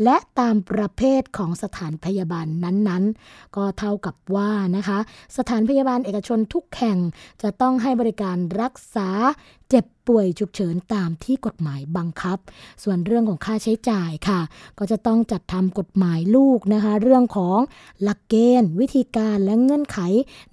[0.04, 4.98] และตามประเภทของสถานพยาบาลนั้นๆ ก็เท่ากับว่านะคะ
[5.36, 6.98] สถานพยาบาลเอกชนทุกแห่ง
[7.42, 9.08] จะต้องให้บริการรักษา
[9.74, 12.38] เจ็บป่วยฉุกเฉินตามที่กฎหมายบังคับ
[12.82, 14.40] ส่วนเรื่องของค่าใช้จ่ายค่ะ
[14.78, 17.58] ก็จะต้องจัดทำกฎหมายลูกนะคะ เรื่องของ
[18.02, 19.98] หลักเกณฑ์ วิธีการและเงื่อนไข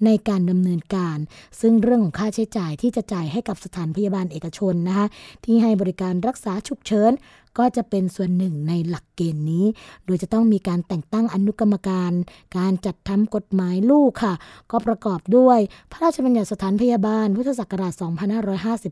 [0.06, 1.18] ในการดำเนินการ
[1.62, 5.08] ซึ่งเรื่องของค่าใช้จ่ายที่จะจ่ายให้กับสถานพยาบาลเอกชนนะคะ
[5.46, 7.12] ที่ให้บริการรักษาฉุกเฉิน
[7.58, 9.66] ก็จะเป็นส่วนหนึ่งในหลักเกณฑ์นี้
[10.06, 12.12] โดยจะต้องมีการแต่งตั้งอนุกรรมการ
[12.58, 14.34] การจัดทำกฎหมายลูกค่ะ
[14.72, 15.60] ก็ประกอบด้วย
[15.91, 17.93] พระราชบัญญัติสถานพยาบาล พุทธศักราช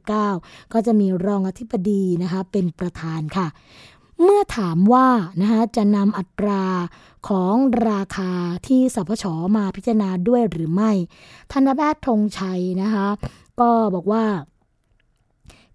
[0.07, 3.47] 2559 ก็จะมีรองอธิบดีนะคะเป็นประธานค่ะ
[4.23, 5.07] เมื่อถามว่า
[5.41, 6.63] นะคะจะนำอัตรา
[7.29, 7.55] ของ
[7.89, 8.31] ราคา
[8.67, 9.25] ที่สพช
[9.57, 10.91] มาพิจารณาด้วยหรือไม่
[11.51, 13.07] ธนแพทย์ธงชัยนะคะ
[13.59, 14.23] ก็บอกว่า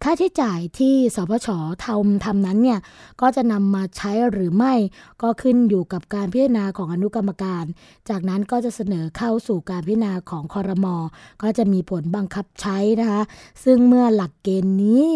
[0.03, 1.49] ค่าใช้จ่ายที่สพช
[1.85, 2.81] ทำทำนั้นเนี่ย
[3.21, 4.75] ก็จะนำมาใช้หรือไม่
[5.23, 7.65] ก็ขึ้นอยู่กับการพิจารณาของอนุกรรมการ
[8.09, 10.97] จากนั้นก็จะเสนอเข้าสู่การพิจารณาของคอรมอ
[11.43, 13.23] ก็จะมีผลบังคับใช้นะคะ
[13.65, 15.09] ซึ่งเมื่อหลักเกณฑ์นี้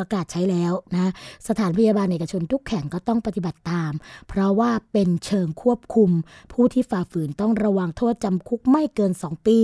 [0.00, 1.12] ประกาศใช้แล้วนะ
[1.48, 3.92] สถานพยาบาลเอกชนทุกแห่งก็ต้องปฏิบัติตาม
[4.28, 6.10] เพราะว่าเป็นเชิงควบคุม
[6.52, 9.58] ผู้ที่ฝ่าฝืนต้องระวังโทษจำคุกไม่เกิน 2 ปี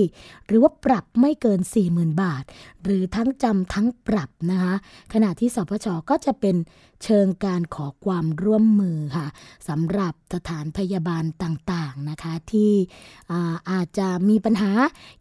[0.46, 1.60] หรือว่าปรับไม่เกิน
[1.90, 2.42] 40,000 บาท
[2.84, 4.74] หรือทั้งจำทั้งปรับนะคะ
[5.12, 6.56] ขณะที่สพชก็จะเป็น
[7.04, 9.26] เชิงการขอความร่วมมือค่ะ
[9.68, 12.72] สำหรับสถานพยาบาลต่างๆนะคะที่
[13.30, 14.70] อาอาจจะมีปัญหา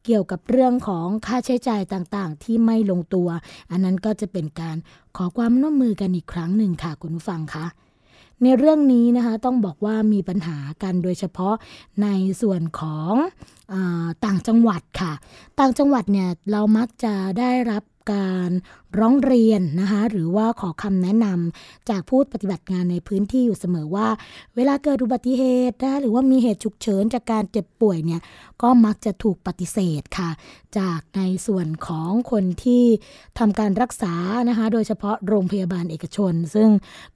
[0.05, 3.29] เกี่ยวกับเรื่องของค่าใช้จ่ายต่างๆ ที่ไม่ลงตัว
[3.71, 4.77] อันนั้นก็จะเป็นการ
[5.17, 7.65] ขอความร่วมมือกันอีกครั้งหนึ่งค่ะคุณผู้ฟังคะ
[8.43, 11.55] ในเรื่องนี้นะคะต้องบอกว่ามีปัญหากันโดยเฉพาะ
[12.03, 12.07] ใน
[12.41, 13.13] ส่วนของ
[13.73, 13.75] อ
[14.25, 15.13] ต่างจังหวัดค่ะ
[15.59, 17.83] ต่างจังหวัดเนี่ยเรามักจะได้รับ
[18.13, 18.49] การ
[18.99, 24.07] ร้องเรียนนะคะหรือว่าขอคำแนะนำจากผู้ปฏิบัติงานในพื้นที่อยู่เสมอว่า
[24.55, 28.21] เวลาเกิดอุบัติเหตุนะหรือว่ามีเหตุฉุกเฉินจากการเจ็บป่วยเนี่ย
[28.61, 30.29] ก็มักจะถูกปฏิเสธค่ะ
[30.77, 32.83] จากในส่วนของคนที่
[33.39, 34.13] ทำการรักษา
[34.49, 36.69] นะคะโดยเฉพาะโรงพยาบาลเอกชน ซึ่ง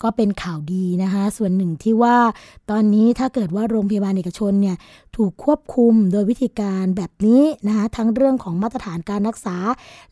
[0.03, 2.17] ก็เป็นข่าวดีนะคะส่วนหนึ่งที่ว่า
[2.71, 4.77] ตอนนี้ถ้าเกิดว่าโรงพยาบาลเอกชนเนี่ย
[5.17, 9.57] ถูกควบคุมโดยวิธีการแบบนี้นะคะทั้งเรื่องของมาตรฐานการรักษา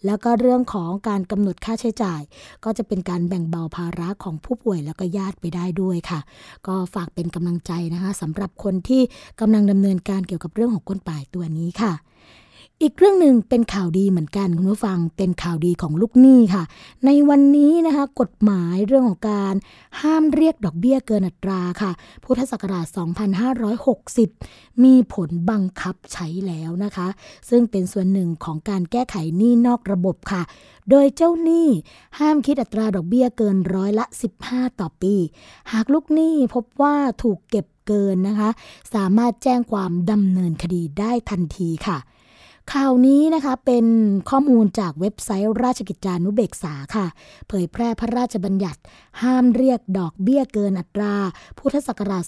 [0.06, 2.22] แล้วก็เรื่องของการกำหนดค่าใช้จ่าย
[2.64, 6.20] ก็จะเป็นการแบ่งเบาภาระของผู้ป่วยแล้วก็ญาติไปได้ด้วยค่ะ
[6.68, 9.02] ก็ฝากเป็นกำลังใจนะคะสำหรับคนที่
[9.40, 11.94] กำลังดำเนินการเกี่ยวกับเรื่องของกฎหมายตัวนี้ค่ะ
[12.84, 16.64] อีกเรื่องหนึ่งเป็นข่าวดีเหมือนกันคุณผู้ฟังเป็นข่าวดีของลูกหนี้ค่ะ
[17.06, 19.54] ในวันนี้นะคะกฎหมายเรื่องของการ
[20.02, 21.92] ห้ามเรียกดอกเบี้ยเกินอัตราค่ะ
[22.24, 22.86] พุทธศักราช
[24.06, 27.08] 2560 มีผลบังคับใช้แล้วนะคะ
[27.50, 30.42] ซึ่งเป็นส่วนหนึ่งของการแก้ไขหนี้นอกระบบค่ะ
[30.90, 31.68] โดยเจ้าหนี้
[32.20, 34.06] ห้ามคิดอัตราดอกเบี้ยเกินร้อยละ
[34.44, 35.16] 15 ต่อปี
[35.72, 38.50] หากลูกหนี้พบว่าถูกเก็บเกินนะคะ
[38.94, 42.00] สามารถแจ้งความดำเนินคดีได้ทันทีค่ะ
[42.70, 43.86] ข่าวนี้นะคะเป็น
[44.30, 47.06] ข้อมูลจากเว็บไซต์ราชกิจจานุเบกษาค่ะ
[47.48, 48.80] เผยแพร่พระราชบัญญัติ
[49.22, 51.16] ห้ามเรียกดอกเบี้ยเกินอัตรา
[51.60, 52.24] พุทธศักราช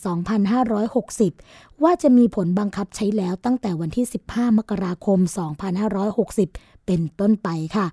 [1.09, 5.19] 2560 ว่าจะมีผลบังคับใช้แล้วตั้งแต่วันที่ 15 มกราคม
[6.01, 7.85] 2560 เป็นต้นไปค่ะ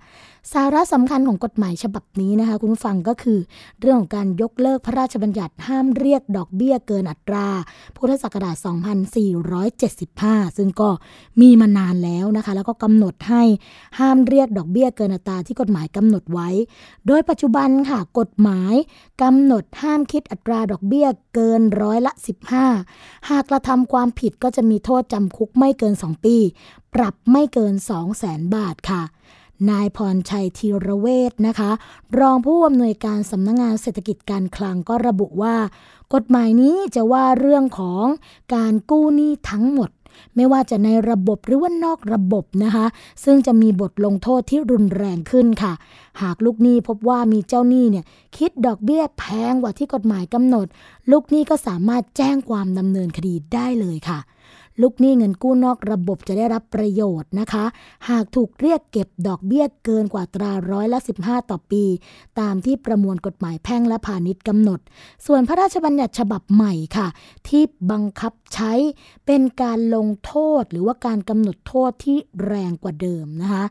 [0.53, 3.39] สาระสำคัญของกฎหมายฉบับนี้นะคะ คุณฟังก็คือ
[3.81, 7.47] เรื่องของการยกเลิกพระราชบัญญัติห้ามเรียกดอกเบี้ยเกินอัตรา
[7.97, 8.57] พุทธศักราช
[9.77, 10.91] 2475 ซึ่งก็
[11.41, 13.43] มีมานานแล้วนะคะ แล้วก็กำหนดให้
[13.99, 16.49] ห้ามเรียกดอกเบี้ยเกินอัตราที่กฎหมายกำหนดไว้
[17.07, 18.75] โดยปัจจุบันค่ะ กฎหมาย
[19.23, 22.13] กำหนดห้ามคิดอัตราดอกเบี้ยเกินร้อยละ
[22.71, 26.37] 15 หากกระทำความผิดก็จะมีโทษจำคุกไม่เกิน 2 ปี
[26.95, 29.03] ปรับไม่เกิน 2 0 0แสนบาทค่ะ
[29.71, 31.71] นายพรชัยธีรเวศนะคะ
[32.19, 35.57] รองผู้อำนวยการสำนักงงานเศรษฐกิจการคลังก็ระบุว่า
[36.15, 38.05] กฎหมายนี้จะว่าเรื่องของ
[38.55, 39.91] การกู้หนี้ทั้งหมด
[40.37, 42.87] ไม่ว่าจะในระบบหรือว่านอกระบบนะคะ
[43.25, 45.73] ซึ่งจะมีบทลงโทษที่รุนแรงขึ้นค่ะ
[46.23, 48.05] หากลูกหนี้พบว่ามีเจ้าหนี้เนี่ย
[48.37, 50.67] คิดดอกเบี้ยแพงกว่าที่กฎหมายกำหนด
[51.11, 54.19] ลูกหนี้ก็สามารถแจ้งความดำเนินคดีได้เลยค่ะ
[54.83, 57.65] ลูกหนี้เงินกู้นอกระบบจะได้รับประโยชน์นะคะ
[58.09, 61.85] หากถูกเรียกเก็บดอกเบี้ยเกินกว่าตราร้อยละ 15 ต่อปี
[62.41, 64.81] ตามที่ประมวลกฎหมายแพ่งและพาณิชย์กำหนด
[65.27, 67.09] ส่วนพระราชบัญญัติฉบับใหม่ค่ะ
[67.49, 68.73] ที่บังคับใช้
[69.27, 73.65] เป็นการลงโทษหรือว่าการกำหนดโทษที่แรงกว่าเดิมนะคะ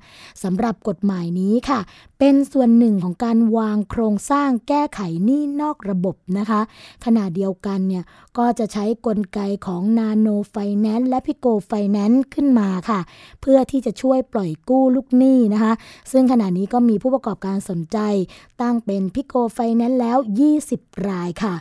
[0.43, 1.79] สำหรับกฎหมายนี้ค่ะ
[2.21, 6.61] เป็นส่วนหนึ่งของการวางโครงสร้างแก้ไขหนี้นอกระบบนะคะ
[7.05, 8.03] ขณะเดียวกันเนี่ย
[8.37, 12.99] ก็จะใช้กลไกของนาโนไฟแนนซ์และพิโกไฟแนนซ์ขึ้นมาค่ะ
[13.41, 15.73] เพื่อที่จะช่วยปล่อยกู้ลูกหนี้นะคะ
[16.11, 17.97] ซึ่งขณะนี้ก็มีผู้ประกอบการสนใจ
[18.61, 20.17] ตั้งเป็นพิโกไฟแนนซ์แล้ว
[20.61, 21.55] 20 รายค่ะ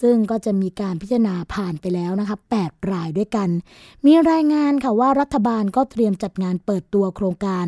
[0.00, 3.48] ซึ่งก็จะมีการพิจารณาผ่านไปแล้วนะคะ8รายด้วยกัน
[4.06, 7.64] มีรายงานค่ะว่ารัฐบาลก็เตรียมจัดงานเปิดตัวโครงการ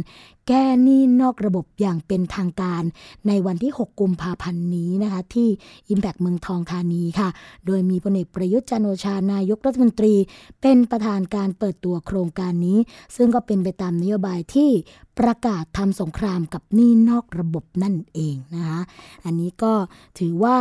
[0.48, 2.82] แก้หนี้นอกระบบอย่างเป็นทางการ
[3.28, 5.48] ในวันที่ 6 กุมภาพันธ์นี้นะคะ ที่
[5.92, 7.28] Impact เมืองทองธานีค่ะ
[7.66, 10.14] โดยมีพลเอกประยุทธ์จันโอชานายกรัฐมนตรี
[10.62, 12.78] เป็นประธานการเปิดตัวโครงการนี้
[13.16, 14.70] ซึ่งก็เป็นไปตามนโยบายที่
[15.18, 18.80] ประกาศทำสงครามกับหนี้นอกระบบนั่นเองนะคะ
[19.24, 19.72] อันนี้ก็
[20.18, 20.56] ถือว่า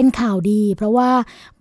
[0.00, 1.10] เป็นข่าวดี เพราะว่า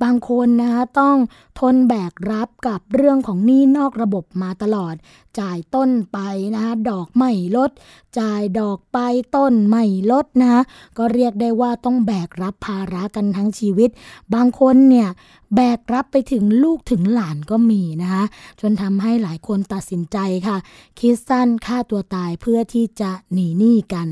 [0.03, 1.17] บางคนนะคะต้อง
[1.59, 4.95] ทนแบกรับกับเรื่องของหนี้นอกระบบมาตลอด
[5.39, 6.19] จ่ายต้นไป
[6.53, 7.71] นะคะดอกไม่ลด
[8.19, 8.97] จ่ายดอกไป
[9.35, 10.61] ต้นไม่ลดนะคะ
[10.97, 13.89] ก็เรียกได้ว่าต้องแบกรับภาระกันทั้งชีวิต
[14.33, 15.09] บางคนเนี่ย
[15.55, 18.23] แบกรับไปถึงลูกถึงหลานก็มีนะคะ
[18.61, 20.17] จนทำให้หลายคนตัดสินใจ
[20.47, 20.57] ค่ะ
[20.99, 24.07] คิดสั้นฆ่าตัวตายเพื่อที่จะหนีหนี้กัน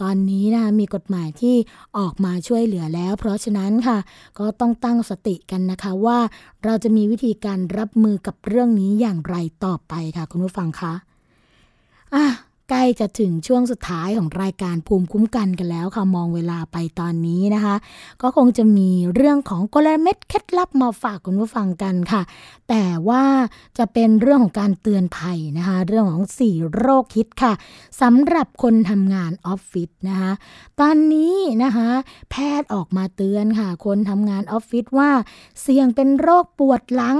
[0.00, 1.56] ตอนนี้นะคะมีกฎหมายที่
[1.98, 3.98] ออกมาช่วยเหลือแล้ว เพราะฉะนั้นค่ะ
[4.38, 6.18] ก็ต้องตั้งสติกันนะคะว่า
[6.64, 10.92] เราจะมีวิธีการรับมือกับเรื่องนี้อย่างไรต่อไปค่ะ คุณผู้ฟังคะ
[12.14, 12.24] อะ
[12.70, 17.76] ใกล้จะถึงช่วงสุดท้ายของรายการภูมิคุ้มกันกันแล้วค่ะมองเวลาไปตอนนี้นะคะ
[18.22, 22.22] ก็คงจะมีเรื่องของกลเม็ดเคล็ดลับมาฝากคุณผู้ฟังกันค่ะ
[22.68, 23.24] แต่ว่า
[23.78, 27.52] จะเป็นเรื่องของการเตือนภัยนะคะ เรื่องของสี่โรคฮิตค่ะ
[28.00, 30.32] สำหรับคนทำงานออฟฟิศนะคะ
[30.80, 31.88] ตอนนี้นะคะ
[32.30, 35.10] แพทย์ออกมาเตือนค่ะ คนทำงานออฟฟิศว่า
[35.60, 37.18] เสี่ยงเป็นโรคปวดหลัง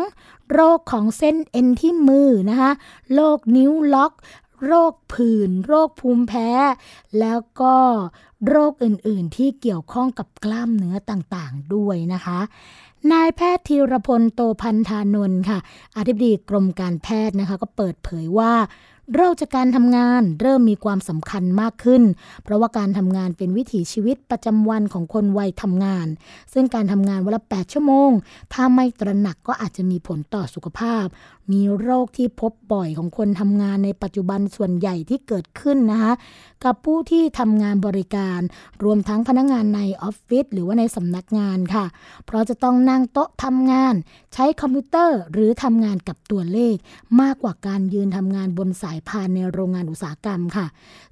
[0.52, 2.70] โรคของเส้นเอ็นที่มือนะคะ
[3.14, 4.12] โรคนิ้วล็อก
[4.66, 6.50] โรคผื่น โรคภูมิแพ้
[7.20, 7.74] แล้วก็
[8.48, 12.40] โรคอื่นๆ ที่เกี่ยวข้องกับกล้ามเนื้อต่างๆ ด้วยนะคะ
[13.12, 15.58] นายแพทย์ธีรพลโตพันธานนท์ค่ะ
[15.96, 18.52] อธิบดีกรมการแพทย์นะคะ ก็เปิดเผยว่า
[19.14, 22.02] เริ่มจากการทำงานเริ่มมีความสำคัญมากขึ้น
[22.44, 26.06] เพราะว่าการทำงานเป็นวิถีชีวิตประจำวันของคนวัยทำงาน
[26.52, 28.10] ซึ่งการทำงานวันละ 8 ชั่วโมง
[28.52, 31.06] ถ้าไม่ตระหนักก็อาจจะมีผลต่อสุขภาพ
[31.52, 36.12] มีโรคที่พบบ่อยของคนทำงานในปัจจุบันส่วนใหญ่ที่เกิดขึ้นนะคะ
[36.64, 38.40] กับผู้ที่ทำงานบริการ
[38.84, 41.84] รวมทั้งพนักงานในออฟฟิศหรือว่าในสำนักงานค่ะ
[42.26, 43.94] เพราะจะต้องนั่งโต๊ะทำงาน
[44.34, 46.76] ใช้คอมพิวเตอร์หรือทำงานกับตัวเลข
[47.20, 50.66] มากกว่าการยืนทำงานบนสายพานในโรงงานอุตสาหกรรมค่ะ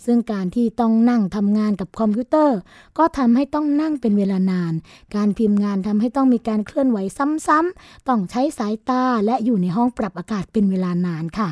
[0.05, 2.59] ซึ่งการที่ต้องนั่งทำงานกับคอมพิวเตอร์
[2.99, 4.73] ก็ทำให้ต้องนั่งเป็นเวลานาน
[5.17, 6.99] การพิมพ์งานทำให้ต้องมีการเคลื่อนไหว
[7.47, 11.51] ซ้ำๆต้องใช้สายตาและอยู่ในห้องปรับอากาศเป็นเวลานานค่ะ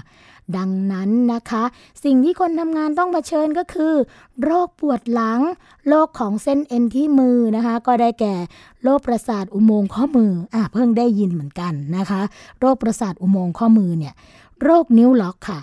[0.57, 1.65] ดังนั้นนะคะ
[2.05, 3.95] สิ่งที่คนทำงานต้องเผชิญก็คือ
[4.43, 5.41] โรคปวดหลัง
[5.89, 8.35] โรคของเส้นเอ็นที่มือนะคะ ก็ได้แก่
[8.83, 12.21] โรคประสาทอุโมงค์ข้อมืออะเพิ่งได้ยินเหมือนกันนะคะ
[12.61, 14.15] โรคประสาทอุโมงค์ข้อมือเนี่ย
[14.63, 15.61] โรคนิ้วล็อกค่ะ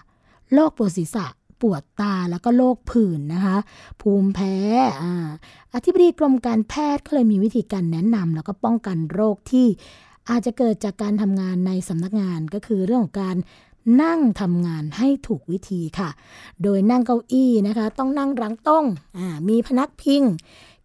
[0.54, 1.26] โรคปวดศีรษะ
[1.62, 3.58] ปวดตาแล้วก็โรคผื่นนะคะ
[4.02, 4.56] ภูมิแพ้
[5.02, 5.30] อา
[5.76, 9.68] อธิบดีกรมการแพทย์ก็เลยมีวิธีการแนะนำแล้วก็ป้องกันโรคที่
[10.30, 13.36] อาจจะเกิดจากการทำงานในสำนักงานก็คือเรื่องของการ
[14.04, 16.10] นั่งทำงานให้ถูกวิธีค่ะ
[16.64, 18.86] โดยนั่งเก้าอี้นะคะ ต้องนั่งรังต้ง
[19.50, 20.24] มีพนักพิง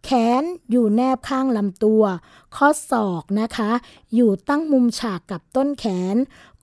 [0.03, 0.09] แข
[0.41, 2.03] นอยู่แนบข้างลำตัว
[2.55, 3.71] ข้อศอกนะคะ
[4.15, 6.15] อยู่ตั้งมุมฉากกับต้นแขน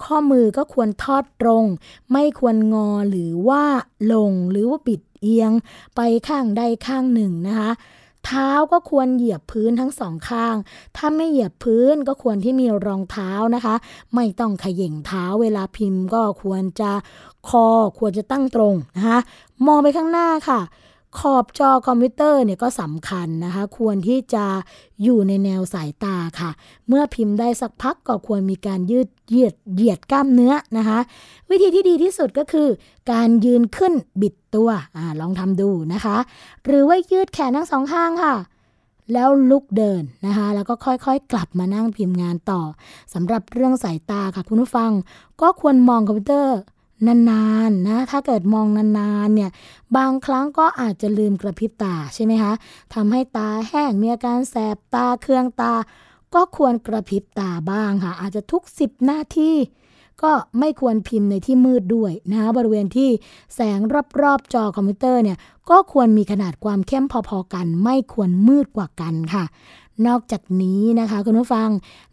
[0.03, 1.64] ข้อมือก็ควรทอดตรง
[2.12, 3.64] ไม่ควรงอหรือว่า
[4.12, 5.53] ลงหรือว่าปิดเอียง
[5.97, 7.72] ไปข้างใดข้างหนึ่งนะคะ
[8.24, 10.57] เท้าก็ควรเหยียบพื้นทั้งสองข้าง
[10.97, 13.74] ถ้าไม่เหยียบพื้นก็ควรที่มีรองเท้านะคะ
[14.14, 16.93] ไม่ต้องขย่งเท้าเวลาพิมพ์ก็ควรจะ
[17.49, 17.66] คอ
[17.99, 19.18] ควรจะตั้งตรงนะคะ
[19.66, 20.61] มองไปข้างหน้าค่ะ
[21.19, 24.45] ขอบจอคอมพิวเตอร์เนี่ยก็สำคัญนะคะ ควรที่จะ
[25.03, 26.51] อยู่ในแนวสายตาค่ะ
[26.89, 30.99] เมื่อพิมพ์ได้สักพักก็ควรมีการยืดเหยียดเหยียดกล้ามเนื้อนะคะ
[31.51, 32.69] วิธีที่ดีที่สุดก็คือ
[33.12, 36.17] การยืนขึ้นบิดตัวอลองทำดูนะคะ
[36.64, 38.37] หรือว่ายืดแขนทั้งสองข้างค่ะ
[39.12, 42.62] แล้วลุกเดินนะคะ แล้วก็ค่อยๆ กลับมานั่งพิมพ์งานต่อ
[43.14, 44.91] สำหรับเรื่องสายตาค่ะคุณผู้ฟัง
[45.41, 46.59] ก็ควรมองคอมพิวเตอร์
[47.07, 48.66] นานๆนะถ้าเกิดมอง
[48.99, 49.51] นานๆเนี่ย
[49.97, 52.53] บางครั้งก็อาจจะลืมกระพริบตาใช่ไหมคะ
[52.94, 55.74] ทำให้ตาแห้งมีอาการแสบตาเครืองตา
[56.34, 59.53] ก็ควรกระพริบตาบ้างค่ะ อาจจะทุก 10นาที
[60.22, 63.11] ก็ไม่ควรพิมพ์ในที่มืดด้วยนะคะบริเวณที่
[63.55, 63.78] แสง
[64.22, 65.38] รอบๆจอคอมพิวเตอร์เนี่ย
[65.70, 69.44] ก็ควรมีขนาดความเข้มพอๆกัน ไม่ควรมืดกว่ากันค่ะ
[70.07, 71.68] นอกจากนี้นะคะคุณผู้ฟัง